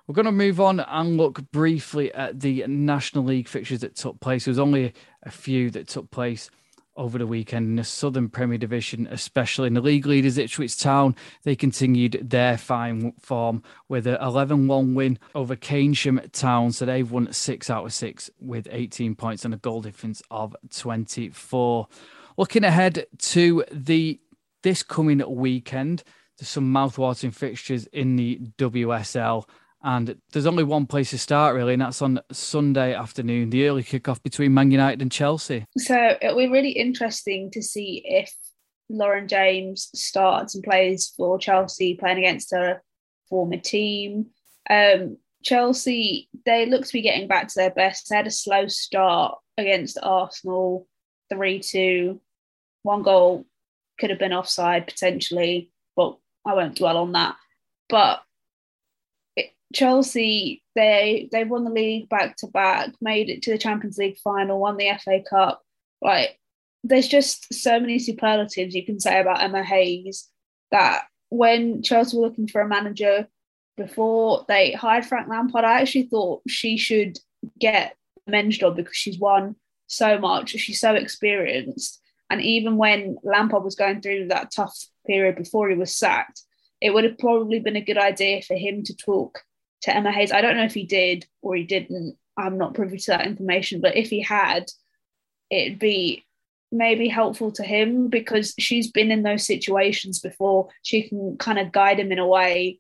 We're 0.09 0.15
going 0.15 0.25
to 0.25 0.31
move 0.31 0.59
on 0.59 0.79
and 0.79 1.17
look 1.17 1.51
briefly 1.51 2.11
at 2.15 2.39
the 2.39 2.65
National 2.67 3.23
League 3.23 3.47
fixtures 3.47 3.81
that 3.81 3.95
took 3.95 4.19
place. 4.19 4.45
There 4.45 4.51
was 4.51 4.57
only 4.57 4.95
a 5.23 5.31
few 5.31 5.69
that 5.71 5.87
took 5.87 6.11
place 6.11 6.49
over 6.99 7.17
the 7.17 7.25
weekend 7.25 7.65
in 7.65 7.75
the 7.77 7.83
Southern 7.83 8.27
Premier 8.27 8.57
Division, 8.57 9.07
especially 9.09 9.67
in 9.67 9.73
the 9.73 9.81
league 9.81 10.05
leaders 10.05 10.37
Ipswich 10.37 10.77
Town. 10.77 11.15
They 11.43 11.55
continued 11.55 12.27
their 12.29 12.57
fine 12.57 13.13
form 13.21 13.63
with 13.87 14.05
an 14.05 14.17
11 14.21 14.67
1 14.67 14.95
win 14.95 15.17
over 15.33 15.55
Keynsham 15.55 16.29
Town. 16.33 16.73
So 16.73 16.85
they've 16.85 17.09
won 17.09 17.31
six 17.31 17.69
out 17.69 17.85
of 17.85 17.93
six 17.93 18.29
with 18.39 18.67
18 18.69 19.15
points 19.15 19.45
and 19.45 19.53
a 19.53 19.57
goal 19.57 19.81
difference 19.81 20.21
of 20.29 20.55
24. 20.75 21.87
Looking 22.37 22.65
ahead 22.65 23.05
to 23.17 23.63
the 23.71 24.19
this 24.61 24.83
coming 24.83 25.23
weekend, 25.25 26.03
there's 26.37 26.49
some 26.49 26.73
mouthwatering 26.73 27.33
fixtures 27.33 27.85
in 27.87 28.17
the 28.17 28.39
WSL. 28.57 29.45
And 29.81 30.17
there's 30.31 30.45
only 30.45 30.63
one 30.63 30.85
place 30.85 31.11
to 31.11 31.17
start, 31.17 31.55
really, 31.55 31.73
and 31.73 31.81
that's 31.81 32.01
on 32.01 32.19
Sunday 32.31 32.93
afternoon, 32.93 33.49
the 33.49 33.67
early 33.67 33.83
kickoff 33.83 34.21
between 34.21 34.53
Man 34.53 34.71
United 34.71 35.01
and 35.01 35.11
Chelsea. 35.11 35.65
So 35.77 36.17
it'll 36.21 36.37
be 36.37 36.49
really 36.49 36.71
interesting 36.71 37.49
to 37.51 37.61
see 37.61 38.01
if 38.05 38.33
Lauren 38.89 39.27
James 39.27 39.89
starts 39.93 40.55
and 40.55 40.63
plays 40.63 41.13
for 41.15 41.39
Chelsea, 41.39 41.95
playing 41.95 42.17
against 42.17 42.51
her 42.51 42.81
former 43.29 43.57
team. 43.57 44.27
Um, 44.69 45.17
Chelsea, 45.43 46.27
they 46.45 46.65
look 46.65 46.85
to 46.85 46.93
be 46.93 47.01
getting 47.01 47.27
back 47.27 47.47
to 47.47 47.53
their 47.55 47.71
best. 47.71 48.09
They 48.09 48.17
had 48.17 48.27
a 48.27 48.31
slow 48.31 48.67
start 48.67 49.37
against 49.57 49.97
Arsenal, 50.01 50.87
3 51.31 51.59
2. 51.59 52.19
One 52.83 53.03
goal 53.03 53.45
could 53.99 54.09
have 54.09 54.19
been 54.19 54.33
offside 54.33 54.87
potentially, 54.87 55.71
but 55.95 56.17
I 56.45 56.55
won't 56.55 56.75
dwell 56.75 56.97
on 56.97 57.13
that. 57.13 57.35
But 57.87 58.21
Chelsea, 59.73 60.63
they 60.75 61.29
they 61.31 61.43
won 61.43 61.63
the 61.63 61.69
league 61.69 62.09
back 62.09 62.35
to 62.37 62.47
back, 62.47 62.91
made 63.01 63.29
it 63.29 63.43
to 63.43 63.51
the 63.51 63.57
Champions 63.57 63.97
League 63.97 64.17
final, 64.23 64.59
won 64.59 64.77
the 64.77 64.91
FA 65.03 65.21
Cup, 65.27 65.61
Like, 66.01 66.39
there's 66.83 67.07
just 67.07 67.53
so 67.53 67.79
many 67.79 67.99
superlatives 67.99 68.73
you 68.73 68.85
can 68.85 68.99
say 68.99 69.19
about 69.19 69.41
Emma 69.41 69.63
Hayes 69.63 70.27
that 70.71 71.03
when 71.29 71.83
Chelsea 71.83 72.17
were 72.17 72.23
looking 72.23 72.47
for 72.47 72.61
a 72.61 72.67
manager 72.67 73.27
before 73.77 74.45
they 74.47 74.71
hired 74.71 75.05
Frank 75.05 75.27
Lampard, 75.27 75.65
I 75.65 75.81
actually 75.81 76.07
thought 76.07 76.41
she 76.47 76.77
should 76.77 77.19
get 77.59 77.95
a 78.27 78.31
men's 78.31 78.57
job 78.57 78.75
because 78.75 78.95
she's 78.95 79.19
won 79.19 79.55
so 79.87 80.17
much. 80.17 80.49
She's 80.51 80.79
so 80.79 80.95
experienced. 80.95 82.01
And 82.29 82.41
even 82.41 82.77
when 82.77 83.17
Lampard 83.23 83.63
was 83.63 83.75
going 83.75 84.01
through 84.01 84.27
that 84.27 84.51
tough 84.51 84.75
period 85.07 85.35
before 85.35 85.69
he 85.69 85.75
was 85.75 85.95
sacked, 85.95 86.41
it 86.81 86.93
would 86.93 87.03
have 87.03 87.17
probably 87.17 87.59
been 87.59 87.75
a 87.75 87.81
good 87.81 87.97
idea 87.97 88.41
for 88.41 88.55
him 88.55 88.83
to 88.83 88.95
talk 88.95 89.43
to 89.81 89.95
Emma 89.95 90.11
Hayes. 90.11 90.31
I 90.31 90.41
don't 90.41 90.57
know 90.57 90.65
if 90.65 90.73
he 90.73 90.85
did 90.85 91.25
or 91.41 91.55
he 91.55 91.63
didn't. 91.63 92.17
I'm 92.37 92.57
not 92.57 92.73
privy 92.73 92.97
to 92.97 93.11
that 93.11 93.27
information, 93.27 93.81
but 93.81 93.97
if 93.97 94.09
he 94.09 94.21
had, 94.21 94.65
it'd 95.49 95.79
be 95.79 96.25
maybe 96.71 97.07
helpful 97.07 97.51
to 97.53 97.63
him 97.63 98.09
because 98.09 98.53
she's 98.59 98.91
been 98.91 99.11
in 99.11 99.23
those 99.23 99.45
situations 99.45 100.19
before. 100.19 100.69
She 100.83 101.07
can 101.07 101.37
kind 101.37 101.59
of 101.59 101.71
guide 101.71 101.99
him 101.99 102.11
in 102.11 102.19
a 102.19 102.27
way 102.27 102.79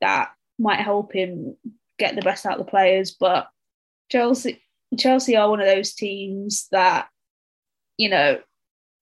that 0.00 0.30
might 0.58 0.80
help 0.80 1.12
him 1.12 1.56
get 1.98 2.14
the 2.14 2.22
best 2.22 2.46
out 2.46 2.58
of 2.58 2.64
the 2.64 2.70
players. 2.70 3.12
But 3.18 3.48
Chelsea, 4.10 4.62
Chelsea 4.98 5.36
are 5.36 5.50
one 5.50 5.60
of 5.60 5.66
those 5.66 5.94
teams 5.94 6.68
that, 6.72 7.08
you 7.96 8.08
know, 8.08 8.38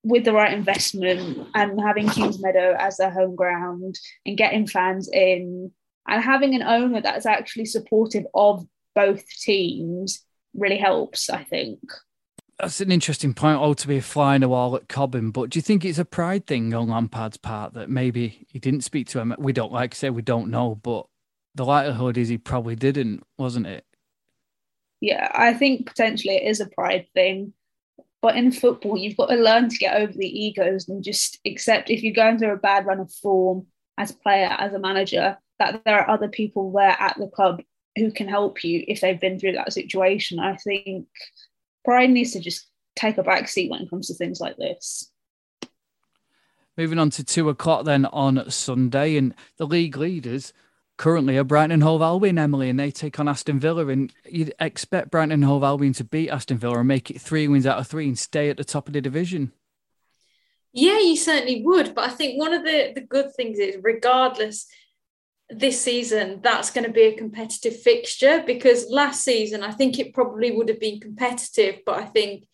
with 0.02 0.24
the 0.24 0.32
right 0.32 0.52
investment 0.52 1.48
and 1.54 1.80
having 1.80 2.08
Kings 2.08 2.40
Meadow 2.40 2.76
as 2.78 2.98
their 2.98 3.10
home 3.10 3.34
ground 3.34 3.98
and 4.26 4.36
getting 4.36 4.66
fans 4.66 5.08
in 5.10 5.72
and 6.08 6.22
having 6.22 6.54
an 6.54 6.62
owner 6.62 7.00
that's 7.00 7.26
actually 7.26 7.66
supportive 7.66 8.26
of 8.34 8.66
both 8.94 9.26
teams 9.28 10.24
really 10.54 10.78
helps, 10.78 11.30
I 11.30 11.44
think. 11.44 11.80
That's 12.60 12.80
an 12.80 12.92
interesting 12.92 13.34
point. 13.34 13.58
Oh, 13.60 13.74
to 13.74 13.88
be 13.88 13.96
a 13.96 14.02
flying 14.02 14.44
a 14.44 14.48
wall 14.48 14.76
at 14.76 14.88
Cobham, 14.88 15.32
but 15.32 15.50
do 15.50 15.58
you 15.58 15.62
think 15.62 15.84
it's 15.84 15.98
a 15.98 16.04
pride 16.04 16.46
thing 16.46 16.72
on 16.72 16.88
Lampard's 16.88 17.36
part 17.36 17.74
that 17.74 17.90
maybe 17.90 18.46
he 18.48 18.60
didn't 18.60 18.82
speak 18.82 19.08
to 19.08 19.18
him? 19.18 19.34
We 19.38 19.52
don't 19.52 19.72
like 19.72 19.94
I 19.94 19.96
say 19.96 20.10
we 20.10 20.22
don't 20.22 20.50
know, 20.50 20.76
but 20.76 21.06
the 21.56 21.64
likelihood 21.64 22.16
is 22.16 22.28
he 22.28 22.38
probably 22.38 22.76
didn't, 22.76 23.24
wasn't 23.38 23.66
it? 23.66 23.84
Yeah, 25.00 25.28
I 25.34 25.52
think 25.52 25.86
potentially 25.86 26.36
it 26.36 26.48
is 26.48 26.60
a 26.60 26.66
pride 26.66 27.06
thing. 27.14 27.54
But 28.22 28.36
in 28.36 28.52
football, 28.52 28.96
you've 28.96 29.16
got 29.16 29.26
to 29.26 29.36
learn 29.36 29.68
to 29.68 29.76
get 29.76 30.00
over 30.00 30.12
the 30.12 30.44
egos 30.44 30.88
and 30.88 31.04
just 31.04 31.40
accept 31.44 31.90
if 31.90 32.02
you're 32.02 32.14
going 32.14 32.38
through 32.38 32.54
a 32.54 32.56
bad 32.56 32.86
run 32.86 33.00
of 33.00 33.12
form 33.12 33.66
as 33.98 34.12
a 34.12 34.16
player, 34.16 34.48
as 34.58 34.72
a 34.72 34.78
manager, 34.78 35.36
that 35.58 35.82
there 35.84 36.00
are 36.00 36.10
other 36.10 36.28
people 36.28 36.72
there 36.72 36.96
at 36.98 37.16
the 37.18 37.28
club 37.28 37.62
who 37.96 38.10
can 38.10 38.28
help 38.28 38.64
you 38.64 38.84
if 38.88 39.00
they've 39.00 39.20
been 39.20 39.38
through 39.38 39.52
that 39.52 39.72
situation. 39.72 40.38
I 40.38 40.56
think 40.56 41.06
pride 41.84 42.10
needs 42.10 42.32
to 42.32 42.40
just 42.40 42.66
take 42.96 43.18
a 43.18 43.22
back 43.22 43.48
seat 43.48 43.70
when 43.70 43.82
it 43.82 43.90
comes 43.90 44.08
to 44.08 44.14
things 44.14 44.40
like 44.40 44.56
this. 44.56 45.10
Moving 46.76 46.98
on 46.98 47.10
to 47.10 47.24
two 47.24 47.48
o'clock 47.48 47.84
then 47.84 48.04
on 48.06 48.50
Sunday, 48.50 49.16
and 49.16 49.32
the 49.58 49.66
league 49.66 49.96
leaders 49.96 50.52
currently 50.96 51.36
are 51.36 51.44
Brighton 51.44 51.70
and 51.70 51.82
Hove 51.84 52.02
Albion, 52.02 52.38
Emily, 52.38 52.68
and 52.68 52.78
they 52.78 52.90
take 52.90 53.20
on 53.20 53.28
Aston 53.28 53.60
Villa. 53.60 53.86
And 53.86 54.12
you'd 54.28 54.54
expect 54.58 55.12
Brighton 55.12 55.30
and 55.30 55.44
Hove 55.44 55.62
Albion 55.62 55.92
to 55.94 56.04
beat 56.04 56.30
Aston 56.30 56.58
Villa 56.58 56.78
and 56.78 56.88
make 56.88 57.12
it 57.12 57.20
three 57.20 57.46
wins 57.46 57.66
out 57.66 57.78
of 57.78 57.86
three 57.86 58.08
and 58.08 58.18
stay 58.18 58.50
at 58.50 58.56
the 58.56 58.64
top 58.64 58.88
of 58.88 58.94
the 58.94 59.00
division. 59.00 59.52
Yeah, 60.72 60.98
you 60.98 61.16
certainly 61.16 61.62
would. 61.62 61.94
But 61.94 62.10
I 62.10 62.12
think 62.12 62.40
one 62.40 62.52
of 62.52 62.64
the, 62.64 62.90
the 62.92 63.02
good 63.02 63.32
things 63.36 63.60
is, 63.60 63.76
regardless, 63.80 64.66
this 65.50 65.80
season 65.80 66.40
that's 66.42 66.70
going 66.70 66.86
to 66.86 66.92
be 66.92 67.02
a 67.02 67.16
competitive 67.16 67.78
fixture 67.80 68.42
because 68.46 68.88
last 68.88 69.22
season 69.22 69.62
I 69.62 69.72
think 69.72 69.98
it 69.98 70.14
probably 70.14 70.50
would 70.50 70.68
have 70.68 70.80
been 70.80 71.00
competitive, 71.00 71.80
but 71.84 71.98
I 71.98 72.06
think 72.06 72.46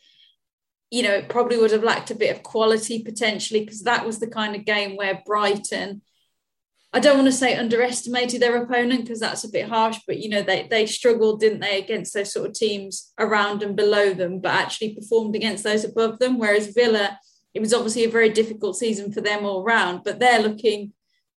you 0.91 1.03
know 1.03 1.13
it 1.13 1.29
probably 1.29 1.57
would 1.57 1.71
have 1.71 1.85
lacked 1.85 2.11
a 2.11 2.17
bit 2.17 2.35
of 2.35 2.43
quality 2.43 3.03
potentially 3.03 3.61
because 3.61 3.83
that 3.83 4.05
was 4.05 4.19
the 4.19 4.27
kind 4.27 4.57
of 4.57 4.65
game 4.65 4.97
where 4.97 5.23
Brighton 5.25 6.03
I 6.93 6.99
don't 6.99 7.19
want 7.19 7.29
to 7.29 7.33
say 7.33 7.55
underestimated 7.55 8.43
their 8.43 8.61
opponent 8.61 9.03
because 9.03 9.21
that's 9.21 9.45
a 9.45 9.49
bit 9.49 9.69
harsh, 9.69 9.99
but 10.07 10.19
you 10.19 10.29
know 10.29 10.43
they 10.43 10.67
they 10.69 10.87
struggled, 10.87 11.39
didn't 11.39 11.61
they, 11.61 11.79
against 11.79 12.15
those 12.15 12.33
sort 12.33 12.49
of 12.49 12.55
teams 12.55 13.13
around 13.19 13.63
and 13.63 13.77
below 13.77 14.13
them, 14.13 14.41
but 14.41 14.53
actually 14.53 14.95
performed 14.95 15.37
against 15.37 15.63
those 15.63 15.85
above 15.85 16.19
them. 16.19 16.39
Whereas 16.39 16.75
Villa, 16.75 17.19
it 17.55 17.61
was 17.61 17.73
obviously 17.73 18.05
a 18.05 18.11
very 18.11 18.29
difficult 18.31 18.77
season 18.77 19.13
for 19.13 19.21
them 19.21 19.45
all 19.45 19.63
round, 19.63 20.01
but 20.05 20.19
they're 20.19 20.43
looking 20.43 20.93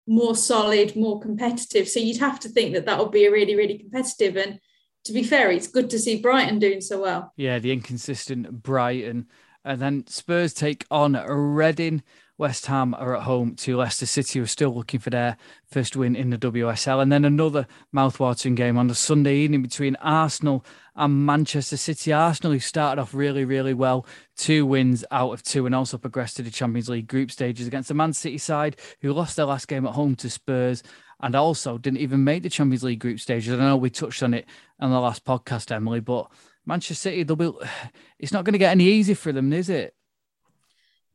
more 0.08 0.36
solid, 0.36 0.96
more 0.96 1.20
competitive. 1.20 1.88
So 1.88 2.00
you'd 2.00 2.20
have 2.20 2.39
to 2.42 2.50
think 2.50 2.74
that 2.74 2.86
that 2.86 3.00
would 3.00 3.12
be 3.12 3.26
a 3.26 3.32
really, 3.32 3.56
really 3.56 3.78
competitive. 3.78 4.36
And 4.36 4.60
to 5.06 5.13
be 5.13 5.24
fair, 5.24 5.52
it's 5.52 5.68
good 5.68 5.89
to 5.92 6.00
see 6.00 6.22
Brighton 6.22 6.60
doing 6.60 6.82
so 6.82 7.02
well. 7.02 7.34
Yeah, 7.36 7.60
the 7.60 7.72
inconsistent 7.72 8.63
Brighton. 8.63 9.28
And 9.66 9.82
then 9.82 10.08
Spurs 10.08 10.54
take 10.54 10.86
on 10.92 11.13
Reading. 11.13 12.04
West 12.38 12.66
Ham 12.66 12.96
are 12.96 13.16
at 13.16 13.24
home 13.24 13.56
to 13.56 13.78
Leicester 13.78 14.08
City, 14.08 14.39
who 14.39 14.44
are 14.44 14.48
still 14.48 14.74
looking 14.74 15.00
for 15.00 15.12
their 15.12 15.38
first 15.68 15.96
win 15.96 16.16
in 16.16 16.32
the 16.32 16.38
WSL. 16.38 17.02
And 17.02 17.12
then 17.12 17.24
another 17.26 17.68
mouthwatering 17.96 18.56
game 18.56 18.78
on 18.78 18.88
the 18.88 18.96
Sunday 18.96 19.36
evening 19.38 19.62
between 19.62 19.96
Arsenal 19.98 20.66
and 20.95 21.25
Manchester 21.25 21.77
City. 21.77 22.13
Arsenal, 22.13 22.53
who 22.53 22.60
started 22.60 23.01
off 23.01 23.13
really, 23.13 23.45
really 23.45 23.73
well, 23.73 24.06
two 24.38 24.65
wins 24.65 25.03
out 25.12 25.32
of 25.32 25.43
two, 25.43 25.65
and 25.65 25.73
also 25.73 25.97
progressed 25.97 26.38
to 26.38 26.43
the 26.43 26.51
Champions 26.51 26.89
League 26.89 27.08
group 27.08 27.32
stages 27.32 27.67
against 27.67 27.88
the 27.88 27.93
Man 27.93 28.13
City 28.13 28.38
side, 28.38 28.77
who 29.01 29.13
lost 29.13 29.36
their 29.36 29.45
last 29.45 29.67
game 29.67 29.86
at 29.86 29.93
home 29.93 30.15
to 30.17 30.29
Spurs 30.29 30.84
and 31.23 31.36
also 31.36 31.77
didn't 31.77 31.99
even 31.99 32.23
make 32.23 32.43
the 32.43 32.49
Champions 32.49 32.84
League 32.84 32.99
group 32.99 33.19
stages. 33.19 33.53
I 33.53 33.58
know 33.58 33.77
we 33.77 33.89
touched 33.89 34.21
on 34.23 34.34
it 34.34 34.45
on 34.79 34.91
the 34.91 34.99
last 34.99 35.23
podcast, 35.23 35.71
Emily, 35.71 36.01
but 36.01 36.29
Manchester 36.65 36.95
City, 36.95 37.23
they'll 37.23 37.38
be, 37.38 37.51
it's 38.19 38.34
not 38.34 38.43
going 38.43 38.53
to 38.53 38.60
get 38.60 38.71
any 38.71 38.86
easier 38.86 39.15
for 39.15 39.32
them, 39.32 39.53
is 39.53 39.69
it? 39.69 39.95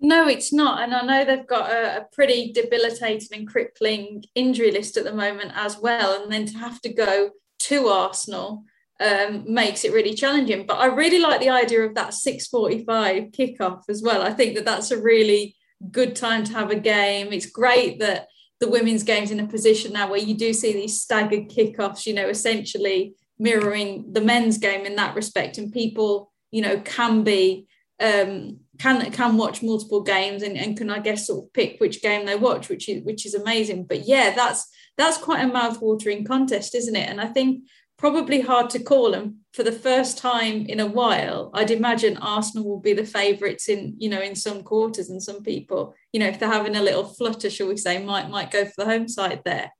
No, 0.01 0.29
it's 0.29 0.53
not. 0.53 0.83
And 0.83 0.95
I 0.95 1.03
know 1.03 1.25
they've 1.25 1.47
got 1.47 1.71
a, 1.71 1.99
a, 1.99 2.07
pretty 2.13 2.53
debilitating 2.53 3.29
and 3.33 3.49
crippling 3.49 4.25
injury 4.35 4.71
list 4.71 4.97
at 4.97 5.05
the 5.05 5.13
moment 5.13 5.53
as 5.57 5.77
well. 5.77 6.23
And 6.23 6.33
then 6.33 6.47
to 6.47 6.59
have 6.59 6.81
to 6.83 6.93
go 6.93 7.31
to 7.61 7.89
Arsenal 7.89 8.65
um, 9.01 9.45
makes 9.53 9.85
it 9.85 9.93
really 9.93 10.15
challenging. 10.15 10.67
But 10.67 10.79
I 10.79 10.87
really 10.87 11.19
like 11.19 11.41
the 11.41 11.51
idea 11.51 11.83
of 11.83 11.95
that 11.95 12.15
6:45 12.15 13.31
kickoff 13.33 13.83
as 13.89 14.03
well. 14.03 14.23
I 14.23 14.33
think 14.33 14.55
that 14.55 14.65
that's 14.65 14.91
a 14.91 15.01
really 15.01 15.57
good 15.91 16.17
time 16.17 16.45
to 16.45 16.53
have 16.53 16.71
a 16.71 16.79
game. 16.79 17.33
It's 17.33 17.47
great 17.47 18.01
that 18.01 18.29
the 18.61 18.69
women's 18.69 19.05
game's 19.05 19.31
in 19.31 19.41
a 19.41 19.47
position 19.47 19.93
now 19.93 20.11
where 20.11 20.19
you 20.19 20.35
do 20.35 20.53
see 20.53 20.73
these 20.73 21.01
staggered 21.01 21.49
kickoffs. 21.49 22.07
You 22.07 22.15
know, 22.15 22.29
essentially 22.29 23.15
mirroring 23.39 24.13
the 24.13 24.21
men's 24.21 24.59
game 24.59 24.85
in 24.85 24.97
that 24.97 25.15
respect, 25.15 25.59
and 25.59 25.73
people, 25.73 26.33
you 26.51 26.63
know, 26.63 26.81
can 26.81 27.23
be 27.23 27.69
um, 28.01 28.61
can 28.79 29.11
can 29.13 29.37
watch 29.37 29.63
multiple 29.63 30.03
games 30.03 30.43
and, 30.43 30.57
and 30.57 30.77
can 30.77 30.91
I 30.91 31.01
guess 31.01 31.27
sort 31.27 31.45
of 31.45 31.53
pick 31.53 31.81
which 31.81 32.03
game 32.03 32.27
they 32.27 32.37
watch, 32.37 32.69
which 32.69 32.89
is 32.89 33.05
which 33.05 33.27
is 33.27 33.35
amazing. 33.35 33.85
But 33.85 34.07
yeah, 34.07 34.35
that's 34.35 34.69
that's 34.97 35.19
quite 35.19 35.45
a 35.45 35.53
mouth-watering 35.53 36.25
contest, 36.25 36.75
isn't 36.75 36.97
it? 36.97 37.09
And 37.09 37.21
I 37.21 37.27
think 37.27 37.63
probably 37.99 38.41
hard 38.41 38.71
to 38.71 38.79
call 38.79 39.11
them 39.11 39.41
for 39.53 39.65
the 39.65 39.73
first 39.73 40.19
time 40.19 40.65
in 40.67 40.81
a 40.81 40.87
while. 40.87 41.51
I'd 41.53 41.71
imagine 41.71 42.17
Arsenal 42.17 42.67
will 42.67 42.81
be 42.81 42.93
the 42.93 43.05
favourites 43.05 43.69
in 43.69 43.95
you 43.99 44.09
know 44.09 44.21
in 44.21 44.35
some 44.35 44.63
quarters, 44.63 45.11
and 45.11 45.23
some 45.23 45.43
people, 45.43 45.95
you 46.13 46.21
know, 46.21 46.27
if 46.29 46.39
they're 46.39 46.51
having 46.51 46.77
a 46.77 46.83
little 46.83 47.05
flutter, 47.05 47.51
shall 47.51 47.69
we 47.69 47.77
say, 47.77 48.03
might 48.03 48.31
might 48.31 48.51
go 48.51 48.65
for 48.65 48.73
the 48.79 48.87
home 48.87 49.09
side 49.09 49.43
there. 49.45 49.73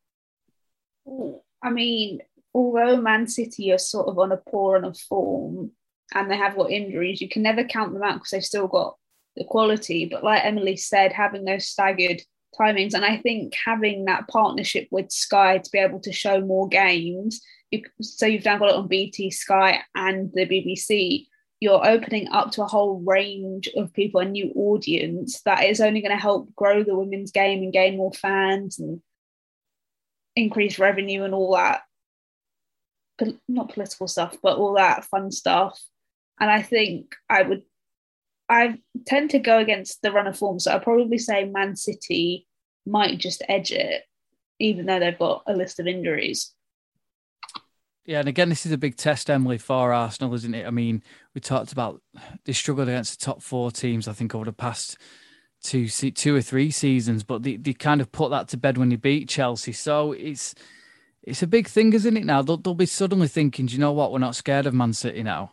I 1.63 1.71
mean, 1.71 2.21
although 2.53 3.01
Man 3.01 3.27
City 3.27 3.73
are 3.73 3.79
sort 3.79 4.09
of 4.09 4.19
on 4.19 4.33
a 4.33 4.37
poor 4.37 4.75
run 4.75 4.85
of 4.85 4.99
form, 4.99 5.71
and 6.15 6.31
they 6.31 6.37
have 6.37 6.57
got 6.57 6.71
injuries, 6.71 7.21
you 7.21 7.29
can 7.29 7.43
never 7.43 7.65
count 7.65 7.93
them 7.93 8.03
out 8.03 8.15
because 8.15 8.31
they've 8.31 8.45
still 8.45 8.69
got 8.69 8.97
the 9.37 9.45
quality. 9.45 10.07
But 10.07 10.25
like 10.25 10.45
Emily 10.45 10.77
said, 10.77 11.13
having 11.13 11.45
those 11.45 11.69
staggered 11.69 12.21
timings, 12.59 12.95
and 12.95 13.05
I 13.05 13.19
think 13.19 13.55
having 13.65 14.07
that 14.07 14.29
partnership 14.29 14.89
with 14.91 15.13
Sky 15.13 15.59
to 15.59 15.71
be 15.71 15.79
able 15.79 16.01
to 16.01 16.13
show 16.13 16.41
more 16.41 16.69
games. 16.69 17.41
So 18.01 18.27
you've 18.27 18.45
now 18.45 18.59
got 18.59 18.71
it 18.71 18.77
on 18.77 18.89
BT, 18.89 19.31
Sky, 19.31 19.81
and 19.95 20.31
the 20.33 20.47
BBC. 20.47 21.27
You're 21.61 21.87
opening 21.87 22.29
up 22.29 22.53
to 22.53 22.63
a 22.63 22.69
whole 22.69 23.01
range 23.01 23.69
of 23.77 23.93
people, 23.93 24.21
a 24.21 24.25
new 24.25 24.53
audience 24.55 25.43
that 25.43 25.65
is 25.65 25.81
only 25.81 26.01
going 26.01 26.17
to 26.17 26.23
help 26.23 26.55
grow 26.55 26.83
the 26.83 26.97
women's 26.97 27.31
game 27.33 27.63
and 27.63 27.73
gain 27.73 27.97
more 27.97 28.13
fans 28.13 28.79
and 28.79 29.01
increase 30.37 30.79
revenue 30.79 31.25
and 31.25 31.35
all 31.35 31.57
that. 31.57 31.83
Not 33.49 33.75
political 33.75 34.07
stuff, 34.09 34.37
but 34.43 34.57
all 34.57 34.75
that 34.75 35.05
fun 35.05 35.31
stuff. 35.31 35.79
And 36.41 36.49
I 36.49 36.63
think 36.63 37.17
I 37.29 37.43
would, 37.43 37.63
I 38.49 38.79
tend 39.07 39.31
to 39.31 39.41
go 39.41 39.59
against 39.59 40.01
the 40.01 40.13
run 40.13 40.29
of 40.29 40.39
form. 40.39 40.61
So 40.61 40.73
I'd 40.73 40.85
probably 40.85 41.19
say 41.19 41.45
Man 41.45 41.77
City 41.77 42.47
might 42.89 43.19
just 43.19 43.43
edge 43.49 43.71
it, 43.71 44.03
even 44.59 44.87
though 44.87 44.99
they've 44.99 45.19
got 45.19 45.43
a 45.47 45.55
list 45.55 45.79
of 45.81 45.87
injuries. 45.87 46.53
Yeah, 48.05 48.21
and 48.21 48.29
again, 48.29 48.49
this 48.49 48.65
is 48.65 48.73
a 48.73 48.79
big 48.79 48.97
test, 48.97 49.29
Emily, 49.29 49.59
for 49.59 49.93
Arsenal, 49.93 50.33
isn't 50.35 50.55
it? 50.55 50.67
I 50.67 50.71
mean, 50.71 51.03
we 51.35 51.43
talked 51.43 51.73
about 51.73 52.01
they 52.47 52.55
struggled 52.55 52.89
against 52.89 53.21
the 53.21 53.25
top 53.27 53.43
four 53.43 53.71
teams, 53.71 54.09
I 54.09 54.15
think, 54.15 54.35
over 54.35 54.47
the 54.47 54.53
past 54.53 54.97
two 55.63 55.89
two 55.89 56.35
or 56.35 56.41
three 56.43 56.71
seasons, 56.71 57.23
but 57.23 57.43
they, 57.43 57.57
they 57.57 57.75
kind 57.75 58.01
of 58.01 58.11
put 58.11 58.31
that 58.31 58.49
to 58.49 58.57
bed 58.57 58.79
when 58.79 58.89
they 58.89 58.97
beat 58.97 59.29
Chelsea. 59.29 59.73
So 59.73 60.13
it's 60.13 60.55
it's 61.23 61.43
a 61.43 61.47
big 61.47 61.69
thing, 61.69 61.93
isn't 61.93 62.17
it? 62.17 62.25
Now 62.25 62.41
they'll, 62.43 62.57
they'll 62.57 62.75
be 62.75 62.87
suddenly 62.87 63.29
thinking, 63.29 63.67
do 63.67 63.75
you 63.75 63.79
know 63.79 63.93
what? 63.93 64.13
We're 64.13 64.19
not 64.21 64.37
scared 64.37 64.67
of 64.67 64.73
Man 64.73 64.95
City 64.95 65.23
now 65.23 65.53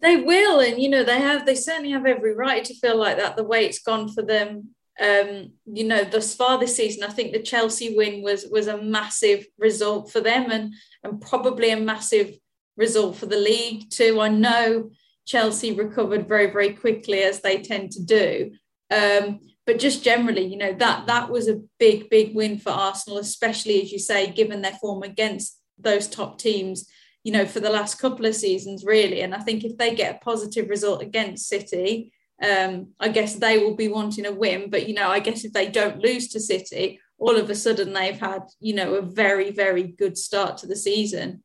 They 0.00 0.16
will, 0.16 0.60
and 0.60 0.80
you 0.80 0.88
know 0.88 1.02
they 1.02 1.20
have. 1.20 1.46
They 1.46 1.56
certainly 1.56 1.90
have 1.90 2.06
every 2.06 2.34
right 2.34 2.64
to 2.64 2.74
feel 2.74 2.96
like 2.96 3.16
that. 3.16 3.36
The 3.36 3.44
way 3.44 3.64
it's 3.64 3.82
gone 3.82 4.08
for 4.08 4.22
them, 4.22 4.71
um, 5.00 5.52
you 5.64 5.84
know, 5.84 6.04
thus 6.04 6.34
far 6.34 6.58
this 6.58 6.76
season, 6.76 7.02
I 7.02 7.08
think 7.08 7.32
the 7.32 7.42
Chelsea 7.42 7.96
win 7.96 8.22
was 8.22 8.46
was 8.50 8.66
a 8.66 8.82
massive 8.82 9.46
result 9.58 10.12
for 10.12 10.20
them, 10.20 10.50
and 10.50 10.74
and 11.02 11.20
probably 11.20 11.70
a 11.70 11.76
massive 11.76 12.36
result 12.76 13.16
for 13.16 13.26
the 13.26 13.38
league 13.38 13.90
too. 13.90 14.20
I 14.20 14.28
know 14.28 14.90
Chelsea 15.26 15.72
recovered 15.72 16.28
very 16.28 16.50
very 16.50 16.74
quickly 16.74 17.22
as 17.22 17.40
they 17.40 17.62
tend 17.62 17.92
to 17.92 18.04
do. 18.04 18.52
Um, 18.90 19.40
but 19.66 19.78
just 19.78 20.02
generally, 20.02 20.44
you 20.44 20.56
know, 20.56 20.72
that 20.74 21.06
that 21.06 21.30
was 21.30 21.48
a 21.48 21.62
big, 21.78 22.10
big 22.10 22.34
win 22.34 22.58
for 22.58 22.70
Arsenal, 22.70 23.18
especially 23.18 23.80
as 23.80 23.92
you 23.92 23.98
say, 23.98 24.30
given 24.30 24.60
their 24.60 24.72
form 24.80 25.02
against 25.02 25.58
those 25.78 26.08
top 26.08 26.38
teams, 26.38 26.88
you 27.22 27.32
know, 27.32 27.46
for 27.46 27.60
the 27.60 27.70
last 27.70 28.00
couple 28.00 28.26
of 28.26 28.34
seasons, 28.34 28.84
really. 28.84 29.22
And 29.22 29.34
I 29.34 29.38
think 29.38 29.64
if 29.64 29.78
they 29.78 29.94
get 29.94 30.16
a 30.16 30.24
positive 30.24 30.68
result 30.68 31.00
against 31.00 31.48
City, 31.48 32.12
um, 32.42 32.88
I 32.98 33.08
guess 33.08 33.36
they 33.36 33.58
will 33.58 33.76
be 33.76 33.88
wanting 33.88 34.26
a 34.26 34.32
win. 34.32 34.70
But 34.70 34.88
you 34.88 34.94
know, 34.94 35.08
I 35.08 35.20
guess 35.20 35.44
if 35.44 35.52
they 35.52 35.68
don't 35.68 35.98
lose 35.98 36.28
to 36.28 36.40
City, 36.40 37.00
all 37.18 37.36
of 37.36 37.48
a 37.48 37.54
sudden 37.54 37.92
they've 37.92 38.18
had, 38.18 38.42
you 38.58 38.74
know, 38.74 38.94
a 38.94 39.02
very, 39.02 39.52
very 39.52 39.84
good 39.84 40.18
start 40.18 40.58
to 40.58 40.66
the 40.66 40.76
season. 40.76 41.42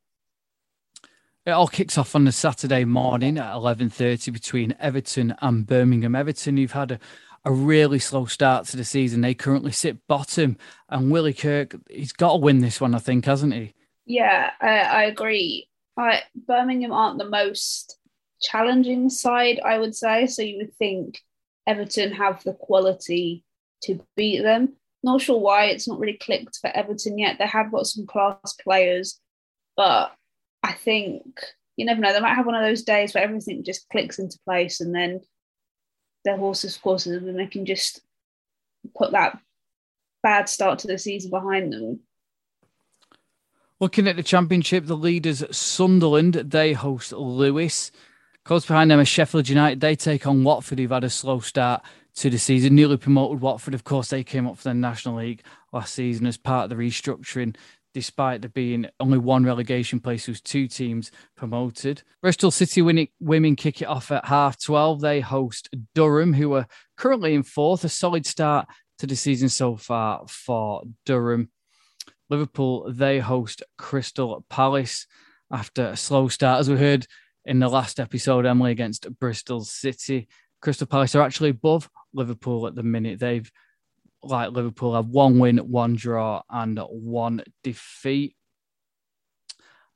It 1.46 1.52
all 1.52 1.68
kicks 1.68 1.96
off 1.96 2.14
on 2.14 2.24
the 2.24 2.32
Saturday 2.32 2.84
morning 2.84 3.38
at 3.38 3.54
11.30 3.54 4.32
between 4.32 4.74
Everton 4.80 5.34
and 5.40 5.66
Birmingham. 5.66 6.16
Everton, 6.16 6.56
you've 6.56 6.72
had 6.72 6.90
a, 6.90 6.98
a 7.44 7.52
really 7.52 8.00
slow 8.00 8.26
start 8.26 8.66
to 8.66 8.76
the 8.76 8.84
season. 8.84 9.20
They 9.20 9.34
currently 9.34 9.72
sit 9.72 10.06
bottom, 10.08 10.58
and 10.88 11.10
Willie 11.10 11.32
Kirk, 11.32 11.76
he's 11.88 12.12
got 12.12 12.32
to 12.32 12.38
win 12.38 12.58
this 12.58 12.80
one, 12.80 12.94
I 12.94 12.98
think, 12.98 13.24
hasn't 13.24 13.54
he? 13.54 13.74
Yeah, 14.04 14.50
I, 14.60 14.78
I 14.80 15.02
agree. 15.04 15.68
I, 15.96 16.22
Birmingham 16.34 16.92
aren't 16.92 17.18
the 17.18 17.30
most 17.30 17.97
challenging 18.40 19.10
side, 19.10 19.60
I 19.64 19.78
would 19.78 19.94
say. 19.94 20.26
So 20.26 20.42
you 20.42 20.58
would 20.58 20.74
think 20.74 21.20
Everton 21.66 22.12
have 22.12 22.42
the 22.44 22.52
quality 22.52 23.44
to 23.84 24.00
beat 24.16 24.42
them. 24.42 24.74
Not 25.02 25.20
sure 25.20 25.38
why 25.38 25.66
it's 25.66 25.86
not 25.86 26.00
really 26.00 26.16
clicked 26.16 26.58
for 26.60 26.68
Everton 26.68 27.18
yet. 27.18 27.36
They 27.38 27.46
have 27.46 27.70
got 27.70 27.86
some 27.86 28.06
class 28.06 28.54
players, 28.62 29.20
but 29.76 30.12
I 30.62 30.72
think 30.72 31.24
you 31.76 31.84
never 31.84 32.00
know. 32.00 32.12
They 32.12 32.20
might 32.20 32.34
have 32.34 32.46
one 32.46 32.56
of 32.56 32.62
those 32.62 32.82
days 32.82 33.14
where 33.14 33.22
everything 33.22 33.62
just 33.62 33.88
clicks 33.90 34.18
into 34.18 34.40
place, 34.44 34.80
and 34.80 34.92
then 34.94 35.20
their 36.24 36.36
horses 36.36 36.76
courses, 36.76 37.22
and 37.22 37.38
they 37.38 37.46
can 37.46 37.64
just 37.64 38.00
put 38.96 39.12
that 39.12 39.38
bad 40.22 40.48
start 40.48 40.80
to 40.80 40.88
the 40.88 40.98
season 40.98 41.30
behind 41.30 41.72
them. 41.72 42.00
Looking 43.78 44.08
at 44.08 44.16
the 44.16 44.24
championship, 44.24 44.86
the 44.86 44.96
leaders 44.96 45.44
Sunderland 45.56 46.34
they 46.34 46.72
host 46.72 47.12
Lewes. 47.12 47.92
Close 48.48 48.64
behind 48.64 48.90
them 48.90 48.98
is 48.98 49.08
Sheffield 49.08 49.46
United. 49.46 49.78
They 49.78 49.94
take 49.94 50.26
on 50.26 50.42
Watford, 50.42 50.78
who've 50.78 50.90
had 50.90 51.04
a 51.04 51.10
slow 51.10 51.38
start 51.40 51.82
to 52.14 52.30
the 52.30 52.38
season. 52.38 52.74
Newly 52.74 52.96
promoted 52.96 53.42
Watford, 53.42 53.74
of 53.74 53.84
course, 53.84 54.08
they 54.08 54.24
came 54.24 54.46
up 54.46 54.56
for 54.56 54.70
the 54.70 54.72
National 54.72 55.16
League 55.16 55.42
last 55.70 55.92
season 55.92 56.26
as 56.26 56.38
part 56.38 56.64
of 56.64 56.70
the 56.70 56.82
restructuring 56.82 57.56
despite 57.92 58.40
there 58.40 58.48
being 58.48 58.86
only 59.00 59.18
one 59.18 59.44
relegation 59.44 60.00
place, 60.00 60.24
who's 60.24 60.40
two 60.40 60.66
teams 60.66 61.12
promoted. 61.36 62.02
Bristol 62.22 62.50
City 62.50 62.80
women 63.20 63.54
kick 63.54 63.82
it 63.82 63.88
off 63.88 64.10
at 64.10 64.24
half 64.24 64.58
12. 64.58 65.02
They 65.02 65.20
host 65.20 65.68
Durham, 65.94 66.32
who 66.32 66.54
are 66.54 66.66
currently 66.96 67.34
in 67.34 67.42
fourth. 67.42 67.84
A 67.84 67.90
solid 67.90 68.24
start 68.24 68.66
to 68.98 69.06
the 69.06 69.14
season 69.14 69.50
so 69.50 69.76
far 69.76 70.24
for 70.26 70.84
Durham. 71.04 71.50
Liverpool, 72.30 72.90
they 72.94 73.18
host 73.18 73.62
Crystal 73.76 74.42
Palace 74.48 75.06
after 75.50 75.88
a 75.88 75.98
slow 75.98 76.28
start, 76.28 76.60
as 76.60 76.70
we 76.70 76.78
heard 76.78 77.06
in 77.48 77.60
the 77.60 77.68
last 77.68 77.98
episode, 77.98 78.44
Emily, 78.44 78.70
against 78.70 79.08
Bristol 79.18 79.62
City. 79.62 80.28
Crystal 80.60 80.86
Palace 80.86 81.14
are 81.14 81.22
actually 81.22 81.48
above 81.48 81.88
Liverpool 82.12 82.66
at 82.66 82.74
the 82.74 82.82
minute. 82.82 83.18
They've 83.18 83.50
like 84.22 84.50
Liverpool 84.50 84.94
have 84.94 85.06
one 85.06 85.38
win, 85.38 85.56
one 85.56 85.96
draw, 85.96 86.42
and 86.50 86.78
one 86.78 87.42
defeat. 87.64 88.36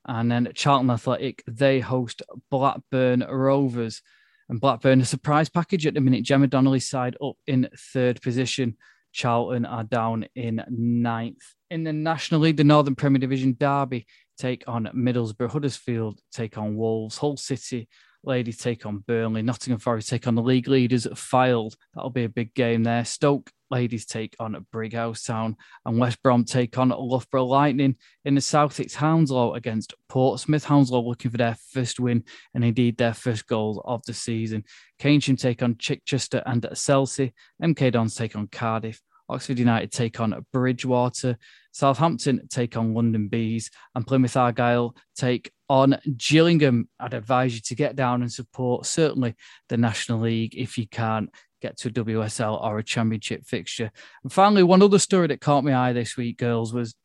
And 0.05 0.31
then 0.31 0.51
Charlton 0.55 0.89
Athletic, 0.89 1.43
they 1.45 1.79
host 1.79 2.23
Blackburn 2.49 3.23
Rovers. 3.29 4.01
And 4.49 4.59
Blackburn, 4.59 5.01
a 5.01 5.05
surprise 5.05 5.47
package 5.49 5.85
at 5.85 5.93
the 5.93 6.01
minute. 6.01 6.23
Gemma 6.23 6.47
Donnelly's 6.47 6.89
side 6.89 7.15
up 7.23 7.35
in 7.45 7.69
third 7.77 8.19
position. 8.21 8.77
Charlton 9.11 9.65
are 9.65 9.83
down 9.83 10.25
in 10.33 10.63
ninth. 10.69 11.43
In 11.69 11.83
the 11.83 11.93
National 11.93 12.41
League, 12.41 12.57
the 12.57 12.63
Northern 12.63 12.95
Premier 12.95 13.19
Division, 13.19 13.55
Derby 13.59 14.07
take 14.37 14.63
on 14.67 14.89
Middlesbrough. 14.95 15.51
Huddersfield 15.51 16.19
take 16.31 16.57
on 16.57 16.75
Wolves. 16.75 17.17
Hull 17.17 17.37
City 17.37 17.87
Ladies 18.25 18.57
take 18.57 18.85
on 18.85 18.99
Burnley. 18.99 19.41
Nottingham 19.41 19.79
Forest 19.79 20.09
take 20.09 20.27
on 20.27 20.35
the 20.35 20.41
league 20.41 20.69
leaders 20.69 21.05
Fylde. 21.07 21.75
That'll 21.93 22.09
be 22.09 22.23
a 22.23 22.29
big 22.29 22.53
game 22.53 22.83
there. 22.83 23.03
Stoke 23.03 23.51
ladies 23.69 24.05
take 24.05 24.33
on 24.39 24.65
Brighouse 24.71 25.25
Town. 25.25 25.57
And 25.85 25.99
West 25.99 26.23
Brom 26.23 26.45
take 26.45 26.77
on 26.77 26.89
Loughborough 26.89 27.43
Lightning. 27.43 27.97
In 28.23 28.35
the 28.35 28.41
south, 28.41 28.79
it's 28.79 28.95
Hounslow 28.95 29.55
against 29.55 29.93
Portsmouth. 30.07 30.63
Hounslow 30.63 31.01
looking 31.01 31.31
for 31.31 31.37
their 31.37 31.57
first 31.71 31.99
win 31.99 32.23
and 32.53 32.63
indeed 32.63 32.95
their 32.95 33.13
first 33.13 33.45
goal 33.45 33.83
of 33.83 34.01
the 34.05 34.13
season. 34.13 34.63
Keynsham 35.01 35.37
take 35.37 35.61
on 35.61 35.75
Chichester 35.77 36.41
and 36.45 36.65
Chelsea. 36.75 37.33
MK 37.61 37.91
Dons 37.91 38.15
take 38.15 38.37
on 38.37 38.47
Cardiff. 38.47 39.01
Oxford 39.29 39.59
United 39.59 39.91
take 39.91 40.19
on 40.19 40.45
Bridgewater, 40.51 41.37
Southampton 41.71 42.47
take 42.49 42.77
on 42.77 42.93
London 42.93 43.27
Bees. 43.27 43.71
And 43.95 44.05
Plymouth 44.05 44.37
Argyle 44.37 44.95
take 45.15 45.51
on 45.69 45.97
Gillingham. 46.17 46.89
I'd 46.99 47.13
advise 47.13 47.55
you 47.55 47.61
to 47.61 47.75
get 47.75 47.95
down 47.95 48.21
and 48.21 48.31
support 48.31 48.85
certainly 48.85 49.35
the 49.69 49.77
National 49.77 50.19
League 50.19 50.55
if 50.55 50.77
you 50.77 50.87
can't 50.87 51.29
get 51.61 51.77
to 51.77 51.87
a 51.87 51.91
WSL 51.91 52.61
or 52.61 52.77
a 52.77 52.83
championship 52.83 53.45
fixture. 53.45 53.91
And 54.23 54.31
finally, 54.31 54.63
one 54.63 54.81
other 54.81 54.99
story 54.99 55.27
that 55.27 55.41
caught 55.41 55.63
my 55.63 55.75
eye 55.75 55.93
this 55.93 56.17
week, 56.17 56.37
girls, 56.37 56.73
was 56.73 56.95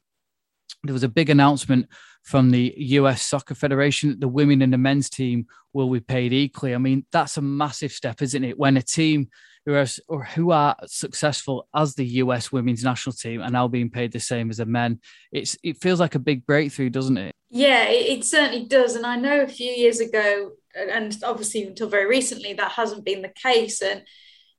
there 0.84 0.92
was 0.92 1.04
a 1.04 1.08
big 1.08 1.30
announcement 1.30 1.88
from 2.22 2.50
the 2.50 2.74
US 2.76 3.22
Soccer 3.22 3.54
Federation 3.54 4.10
that 4.10 4.20
the 4.20 4.28
women 4.28 4.60
and 4.60 4.72
the 4.72 4.78
men's 4.78 5.08
team 5.08 5.46
will 5.72 5.88
be 5.88 6.00
paid 6.00 6.32
equally. 6.32 6.74
I 6.74 6.78
mean, 6.78 7.06
that's 7.10 7.36
a 7.36 7.42
massive 7.42 7.92
step, 7.92 8.20
isn't 8.20 8.44
it? 8.44 8.58
When 8.58 8.76
a 8.76 8.82
team 8.82 9.28
who 9.68 9.74
are, 9.74 9.86
or 10.08 10.24
who 10.24 10.50
are 10.50 10.74
successful 10.86 11.68
as 11.74 11.94
the 11.94 12.06
US 12.22 12.50
women's 12.50 12.82
national 12.82 13.12
team 13.12 13.42
are 13.42 13.50
now 13.50 13.68
being 13.68 13.90
paid 13.90 14.12
the 14.12 14.18
same 14.18 14.48
as 14.48 14.56
the 14.56 14.64
men. 14.64 14.98
It's 15.30 15.58
it 15.62 15.76
feels 15.82 16.00
like 16.00 16.14
a 16.14 16.18
big 16.18 16.46
breakthrough, 16.46 16.88
doesn't 16.88 17.18
it? 17.18 17.32
Yeah, 17.50 17.84
it, 17.84 18.18
it 18.18 18.24
certainly 18.24 18.64
does. 18.64 18.96
And 18.96 19.04
I 19.04 19.16
know 19.16 19.42
a 19.42 19.46
few 19.48 19.70
years 19.70 20.00
ago, 20.00 20.52
and 20.74 21.14
obviously 21.22 21.64
until 21.64 21.90
very 21.90 22.06
recently, 22.06 22.54
that 22.54 22.72
hasn't 22.72 23.04
been 23.04 23.20
the 23.20 23.28
case. 23.28 23.82
And 23.82 24.04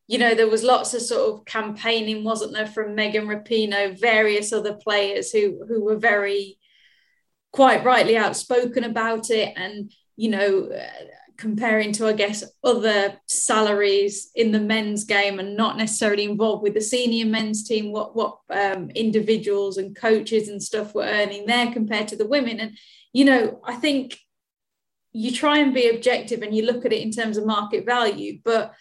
you 0.08 0.20
know, 0.20 0.36
there 0.36 0.48
was 0.48 0.64
lots 0.64 0.94
of 0.94 1.02
sort 1.02 1.34
of 1.34 1.46
campaigning, 1.46 2.24
wasn't 2.24 2.54
there, 2.54 2.68
from 2.68 2.94
Megan 2.94 3.26
Rapinoe, 3.26 4.00
various 4.00 4.54
other 4.54 4.76
players 4.76 5.32
who 5.32 5.66
who 5.68 5.84
were 5.84 5.98
very 5.98 6.60
quite 7.52 7.84
rightly 7.84 8.16
outspoken 8.16 8.84
about 8.84 9.32
it 9.32 9.52
and 9.58 9.92
you 10.16 10.30
know 10.30 10.70
comparing 11.40 11.94
to, 11.94 12.06
I 12.06 12.14
guess, 12.14 12.44
other 12.64 13.18
salaries 13.28 14.30
in 14.36 14.52
the 14.52 14.60
men's 14.60 15.06
game 15.06 15.40
and 15.40 15.56
not 15.56 15.78
necessarily 15.78 16.26
involved 16.26 16.62
with 16.62 16.74
the 16.74 16.82
senior 16.82 17.26
men's 17.26 17.64
team, 17.64 17.92
what 17.92 18.16
what 18.16 18.40
um, 18.50 18.90
individuals 18.92 19.78
and 19.78 19.96
coaches 19.96 20.50
and 20.50 20.62
stuff 20.62 20.94
were 20.94 21.04
earning 21.04 21.46
there 21.46 21.72
compared 21.72 22.10
to 22.10 22.18
the 22.18 22.28
women. 22.28 22.60
And 22.60 22.78
you 23.14 23.26
know, 23.26 23.62
I 23.64 23.76
think 23.76 24.18
you 25.14 25.32
try 25.32 25.60
and 25.60 25.74
be 25.74 25.90
objective 25.90 26.42
and 26.42 26.56
you 26.56 26.66
look 26.66 26.86
at 26.86 26.94
it 26.94 27.02
in 27.02 27.12
terms 27.12 27.38
of 27.38 27.46
market 27.46 27.86
value, 27.86 28.40
but 28.44 28.74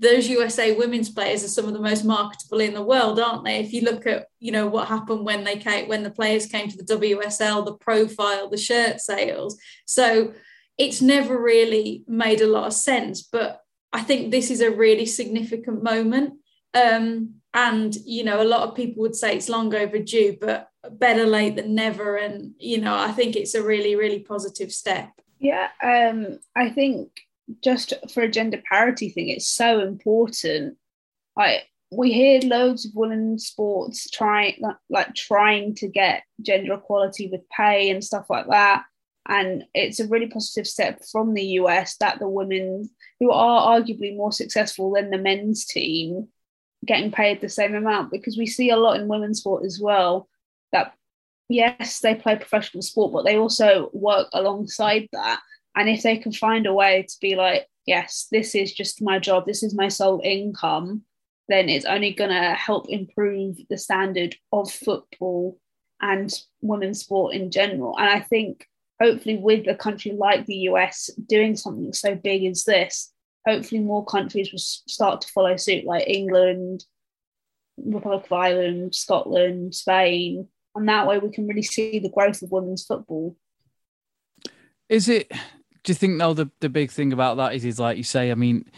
those 0.00 0.28
USA 0.28 0.72
women's 0.72 1.10
players 1.10 1.44
are 1.44 1.48
some 1.48 1.66
of 1.66 1.74
the 1.74 1.80
most 1.80 2.04
marketable 2.04 2.60
in 2.60 2.74
the 2.74 2.82
world, 2.82 3.20
aren't 3.20 3.44
they? 3.44 3.60
If 3.60 3.72
you 3.72 3.82
look 3.82 4.06
at, 4.06 4.26
you 4.38 4.50
know, 4.50 4.66
what 4.66 4.88
happened 4.88 5.24
when 5.26 5.44
they 5.44 5.56
came, 5.56 5.88
when 5.88 6.02
the 6.02 6.10
players 6.10 6.46
came 6.46 6.68
to 6.68 6.76
the 6.76 6.96
WSL, 6.96 7.64
the 7.64 7.74
profile, 7.74 8.48
the 8.48 8.56
shirt 8.56 9.00
sales. 9.00 9.58
So 9.84 10.32
it's 10.80 11.02
never 11.02 11.38
really 11.38 12.04
made 12.08 12.40
a 12.40 12.46
lot 12.46 12.66
of 12.66 12.72
sense. 12.72 13.22
But 13.22 13.60
I 13.92 14.00
think 14.00 14.30
this 14.30 14.50
is 14.50 14.62
a 14.62 14.70
really 14.70 15.04
significant 15.04 15.82
moment. 15.82 16.38
Um, 16.72 17.34
and, 17.52 17.94
you 18.06 18.24
know, 18.24 18.40
a 18.40 18.48
lot 18.54 18.66
of 18.66 18.74
people 18.74 19.02
would 19.02 19.14
say 19.14 19.36
it's 19.36 19.50
long 19.50 19.74
overdue, 19.74 20.38
but 20.40 20.70
better 20.92 21.26
late 21.26 21.56
than 21.56 21.74
never. 21.74 22.16
And, 22.16 22.54
you 22.58 22.80
know, 22.80 22.96
I 22.96 23.12
think 23.12 23.36
it's 23.36 23.54
a 23.54 23.62
really, 23.62 23.94
really 23.94 24.20
positive 24.20 24.72
step. 24.72 25.10
Yeah. 25.38 25.68
Um, 25.82 26.38
I 26.56 26.70
think 26.70 27.10
just 27.62 27.92
for 28.14 28.22
a 28.22 28.30
gender 28.30 28.62
parity 28.66 29.10
thing, 29.10 29.28
it's 29.28 29.48
so 29.48 29.80
important. 29.80 30.78
Like, 31.36 31.68
we 31.92 32.12
hear 32.12 32.40
loads 32.40 32.86
of 32.86 32.92
women's 32.94 33.48
sports 33.48 34.08
trying 34.08 34.62
like 34.88 35.12
trying 35.14 35.74
to 35.74 35.88
get 35.88 36.22
gender 36.40 36.74
equality 36.74 37.26
with 37.26 37.48
pay 37.50 37.90
and 37.90 38.02
stuff 38.02 38.30
like 38.30 38.46
that 38.48 38.84
and 39.28 39.64
it's 39.74 40.00
a 40.00 40.08
really 40.08 40.28
positive 40.28 40.66
step 40.66 41.02
from 41.10 41.34
the 41.34 41.44
US 41.60 41.96
that 41.98 42.18
the 42.18 42.28
women, 42.28 42.88
who 43.18 43.30
are 43.30 43.78
arguably 43.78 44.16
more 44.16 44.32
successful 44.32 44.92
than 44.92 45.10
the 45.10 45.18
men's 45.18 45.66
team, 45.66 46.28
getting 46.86 47.12
paid 47.12 47.40
the 47.40 47.48
same 47.48 47.74
amount 47.74 48.10
because 48.10 48.38
we 48.38 48.46
see 48.46 48.70
a 48.70 48.76
lot 48.76 48.98
in 48.98 49.08
women's 49.08 49.40
sport 49.40 49.64
as 49.64 49.78
well 49.80 50.28
that 50.72 50.94
yes, 51.48 52.00
they 52.00 52.14
play 52.14 52.36
professional 52.36 52.82
sport, 52.82 53.12
but 53.12 53.24
they 53.24 53.36
also 53.36 53.90
work 53.92 54.28
alongside 54.32 55.08
that. 55.12 55.40
And 55.76 55.88
if 55.88 56.02
they 56.02 56.16
can 56.16 56.32
find 56.32 56.66
a 56.66 56.72
way 56.72 57.04
to 57.08 57.16
be 57.20 57.36
like, 57.36 57.66
yes, 57.86 58.28
this 58.30 58.54
is 58.54 58.72
just 58.72 59.02
my 59.02 59.18
job, 59.18 59.46
this 59.46 59.62
is 59.62 59.74
my 59.74 59.88
sole 59.88 60.20
income, 60.24 61.02
then 61.48 61.68
it's 61.68 61.84
only 61.84 62.12
going 62.12 62.30
to 62.30 62.54
help 62.54 62.88
improve 62.88 63.56
the 63.68 63.76
standard 63.76 64.36
of 64.52 64.70
football 64.70 65.58
and 66.00 66.32
women's 66.62 67.00
sport 67.00 67.34
in 67.34 67.50
general. 67.50 67.98
And 67.98 68.08
I 68.08 68.20
think 68.20 68.66
hopefully 69.00 69.36
with 69.36 69.66
a 69.66 69.74
country 69.74 70.12
like 70.12 70.46
the 70.46 70.68
US 70.70 71.10
doing 71.26 71.56
something 71.56 71.92
so 71.92 72.14
big 72.14 72.44
as 72.44 72.64
this, 72.64 73.12
hopefully 73.46 73.80
more 73.80 74.04
countries 74.04 74.52
will 74.52 74.58
start 74.58 75.22
to 75.22 75.28
follow 75.28 75.56
suit, 75.56 75.84
like 75.84 76.06
England, 76.06 76.84
Republic 77.78 78.24
of 78.26 78.32
Ireland, 78.32 78.94
Scotland, 78.94 79.74
Spain. 79.74 80.48
And 80.74 80.88
that 80.88 81.06
way 81.06 81.18
we 81.18 81.30
can 81.30 81.46
really 81.48 81.62
see 81.62 81.98
the 81.98 82.10
growth 82.10 82.42
of 82.42 82.52
women's 82.52 82.84
football. 82.84 83.36
Is 84.88 85.08
it 85.08 85.30
do 85.82 85.92
you 85.92 85.94
think 85.94 86.18
though 86.18 86.34
the, 86.34 86.50
the 86.60 86.68
big 86.68 86.90
thing 86.90 87.12
about 87.12 87.36
that 87.38 87.54
is 87.54 87.64
is 87.64 87.78
like 87.78 87.96
you 87.96 88.02
say, 88.02 88.30
I 88.30 88.34
mean, 88.34 88.70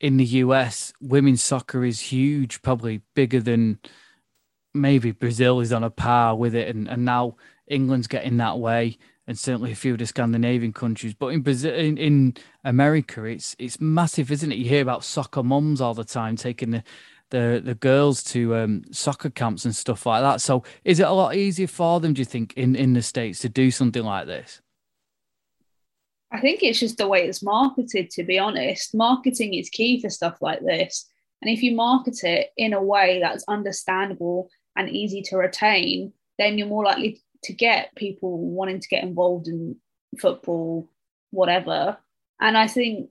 in 0.00 0.16
the 0.16 0.24
US, 0.24 0.92
women's 1.00 1.42
soccer 1.42 1.84
is 1.84 2.00
huge, 2.00 2.62
probably 2.62 3.02
bigger 3.14 3.40
than 3.40 3.78
maybe 4.74 5.12
Brazil 5.12 5.60
is 5.60 5.72
on 5.72 5.84
a 5.84 5.90
par 5.90 6.36
with 6.36 6.54
it, 6.54 6.68
and, 6.68 6.88
and 6.88 7.04
now 7.04 7.36
England's 7.68 8.06
getting 8.06 8.38
that 8.38 8.58
way, 8.58 8.98
and 9.28 9.38
certainly 9.38 9.70
a 9.70 9.76
few 9.76 9.92
of 9.92 9.98
the 9.98 10.06
Scandinavian 10.06 10.72
countries. 10.72 11.12
But 11.12 11.28
in 11.28 11.42
Brazil, 11.42 11.74
in, 11.74 11.98
in 11.98 12.34
America, 12.64 13.24
it's 13.24 13.54
it's 13.58 13.78
massive, 13.78 14.32
isn't 14.32 14.50
it? 14.50 14.56
You 14.56 14.68
hear 14.68 14.82
about 14.82 15.04
soccer 15.04 15.42
moms 15.42 15.82
all 15.82 15.94
the 15.94 16.02
time 16.02 16.34
taking 16.34 16.70
the 16.70 16.82
the, 17.30 17.60
the 17.62 17.74
girls 17.74 18.24
to 18.24 18.56
um, 18.56 18.84
soccer 18.90 19.28
camps 19.28 19.66
and 19.66 19.76
stuff 19.76 20.06
like 20.06 20.22
that. 20.22 20.40
So, 20.40 20.64
is 20.82 20.98
it 20.98 21.06
a 21.06 21.12
lot 21.12 21.36
easier 21.36 21.66
for 21.66 22.00
them? 22.00 22.14
Do 22.14 22.22
you 22.22 22.24
think 22.24 22.54
in 22.54 22.74
in 22.74 22.94
the 22.94 23.02
states 23.02 23.40
to 23.40 23.50
do 23.50 23.70
something 23.70 24.02
like 24.02 24.26
this? 24.26 24.62
I 26.32 26.40
think 26.40 26.62
it's 26.62 26.80
just 26.80 26.96
the 26.96 27.06
way 27.06 27.26
it's 27.26 27.42
marketed, 27.42 28.10
to 28.10 28.24
be 28.24 28.38
honest. 28.38 28.94
Marketing 28.94 29.52
is 29.54 29.68
key 29.68 30.00
for 30.00 30.08
stuff 30.08 30.38
like 30.40 30.60
this. 30.64 31.06
And 31.42 31.50
if 31.50 31.62
you 31.62 31.76
market 31.76 32.24
it 32.24 32.48
in 32.56 32.72
a 32.72 32.82
way 32.82 33.20
that's 33.20 33.44
understandable 33.46 34.48
and 34.74 34.88
easy 34.88 35.22
to 35.22 35.36
retain, 35.36 36.12
then 36.38 36.56
you're 36.56 36.66
more 36.66 36.84
likely 36.84 37.22
to 37.44 37.52
get 37.52 37.94
people 37.94 38.38
wanting 38.38 38.80
to 38.80 38.88
get 38.88 39.04
involved 39.04 39.48
in 39.48 39.76
football, 40.18 40.88
whatever. 41.30 41.96
And 42.40 42.56
I 42.56 42.66
think 42.66 43.10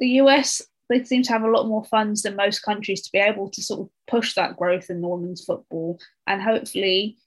the 0.00 0.08
US, 0.20 0.62
they 0.88 1.04
seem 1.04 1.22
to 1.24 1.32
have 1.32 1.42
a 1.42 1.50
lot 1.50 1.68
more 1.68 1.84
funds 1.84 2.22
than 2.22 2.36
most 2.36 2.60
countries 2.60 3.02
to 3.02 3.12
be 3.12 3.18
able 3.18 3.50
to 3.50 3.62
sort 3.62 3.80
of 3.80 3.90
push 4.06 4.34
that 4.34 4.56
growth 4.56 4.90
in 4.90 5.00
women's 5.00 5.44
football. 5.44 5.98
And 6.26 6.42
hopefully, 6.42 7.18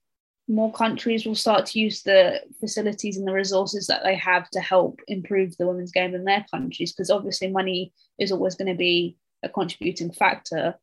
more 0.48 0.72
countries 0.72 1.26
will 1.26 1.36
start 1.36 1.66
to 1.68 1.80
use 1.80 2.04
the 2.04 2.42
facilities 2.60 3.18
and 3.18 3.28
the 3.28 3.34
resources 3.34 3.88
that 3.88 4.04
they 4.04 4.16
have 4.16 4.50
to 4.52 4.60
help 4.60 5.00
improve 5.08 5.58
the 5.58 5.68
women's 5.68 5.92
game 5.92 6.14
in 6.14 6.24
their 6.24 6.46
countries 6.52 6.92
because 6.92 7.10
obviously 7.10 7.50
money 7.50 7.92
is 8.20 8.32
always 8.32 8.56
going 8.56 8.68
to 8.68 8.78
be 8.78 9.18
a 9.42 9.50
contributing 9.50 10.12
factor 10.12 10.76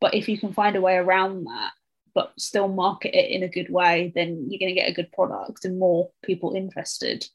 but 0.00 0.14
if 0.14 0.28
you 0.28 0.38
can 0.38 0.52
find 0.52 0.76
a 0.76 0.80
way 0.80 0.96
around 0.96 1.44
that 1.44 1.72
but 2.14 2.32
still 2.38 2.68
market 2.68 3.16
it 3.16 3.30
in 3.30 3.42
a 3.42 3.48
good 3.48 3.70
way 3.70 4.12
then 4.14 4.46
you're 4.48 4.58
going 4.58 4.74
to 4.74 4.80
get 4.80 4.88
a 4.88 4.94
good 4.94 5.10
product 5.12 5.64
and 5.64 5.78
more 5.78 6.10
people 6.22 6.54
interested 6.54 7.26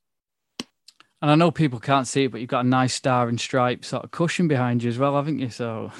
and 1.21 1.31
I 1.31 1.35
know 1.35 1.49
people 1.49 1.79
can't 1.79 2.07
see 2.07 2.25
it, 2.25 2.31
but 2.31 2.39
you've 2.39 2.49
got 2.49 2.65
a 2.65 2.67
nice 2.67 2.93
star 2.93 3.27
and 3.29 3.39
stripe 3.39 3.83
sort 3.83 4.03
of 4.03 4.11
cushion 4.11 4.47
behind 4.47 4.83
you 4.83 4.89
as 4.89 4.99
well, 4.99 5.15
haven't 5.15 5.39
you? 5.39 5.49
So, 5.49 5.91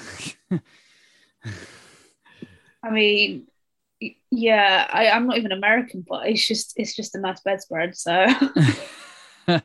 I 2.82 2.90
mean, 2.90 3.48
yeah, 4.30 4.86
I, 4.88 5.08
I'm 5.08 5.26
not 5.26 5.38
even 5.38 5.52
American, 5.52 6.04
but 6.06 6.28
it's 6.28 6.46
just 6.46 6.74
it's 6.76 6.94
just 6.94 7.14
a 7.14 7.20
nice 7.20 7.40
bedspread. 7.40 7.96
So 7.96 8.26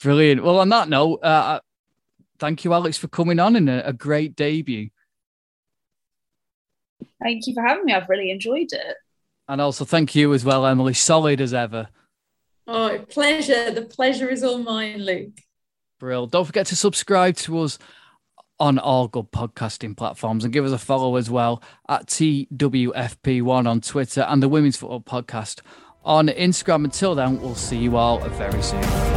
brilliant. 0.00 0.42
Well, 0.42 0.58
on 0.58 0.70
that 0.70 0.88
note, 0.88 1.20
uh, 1.22 1.26
uh, 1.26 1.60
thank 2.38 2.64
you, 2.64 2.72
Alex, 2.72 2.96
for 2.96 3.08
coming 3.08 3.38
on 3.38 3.54
and 3.54 3.68
a, 3.68 3.88
a 3.88 3.92
great 3.92 4.34
debut. 4.34 4.88
Thank 7.22 7.46
you 7.46 7.54
for 7.54 7.62
having 7.62 7.84
me. 7.84 7.92
I've 7.92 8.08
really 8.08 8.30
enjoyed 8.30 8.72
it. 8.72 8.96
And 9.48 9.60
also 9.60 9.84
thank 9.84 10.14
you 10.14 10.34
as 10.34 10.44
well, 10.44 10.66
Emily. 10.66 10.94
Solid 10.94 11.40
as 11.40 11.54
ever. 11.54 11.88
Oh, 12.66 13.04
pleasure. 13.08 13.70
The 13.70 13.82
pleasure 13.82 14.28
is 14.28 14.42
all 14.42 14.58
mine, 14.58 15.04
Luke. 15.04 15.40
Brill. 15.98 16.26
Don't 16.26 16.44
forget 16.44 16.66
to 16.66 16.76
subscribe 16.76 17.36
to 17.36 17.60
us 17.60 17.78
on 18.58 18.78
all 18.78 19.06
good 19.06 19.30
podcasting 19.30 19.96
platforms 19.96 20.44
and 20.44 20.52
give 20.52 20.64
us 20.64 20.72
a 20.72 20.78
follow 20.78 21.16
as 21.16 21.30
well 21.30 21.62
at 21.88 22.06
TWFP1 22.06 23.68
on 23.68 23.80
Twitter 23.80 24.22
and 24.22 24.42
the 24.42 24.48
Women's 24.48 24.76
Football 24.76 25.02
Podcast 25.02 25.60
on 26.04 26.28
Instagram. 26.28 26.84
Until 26.84 27.14
then, 27.14 27.40
we'll 27.40 27.54
see 27.54 27.78
you 27.78 27.96
all 27.96 28.18
very 28.30 28.62
soon. 28.62 29.15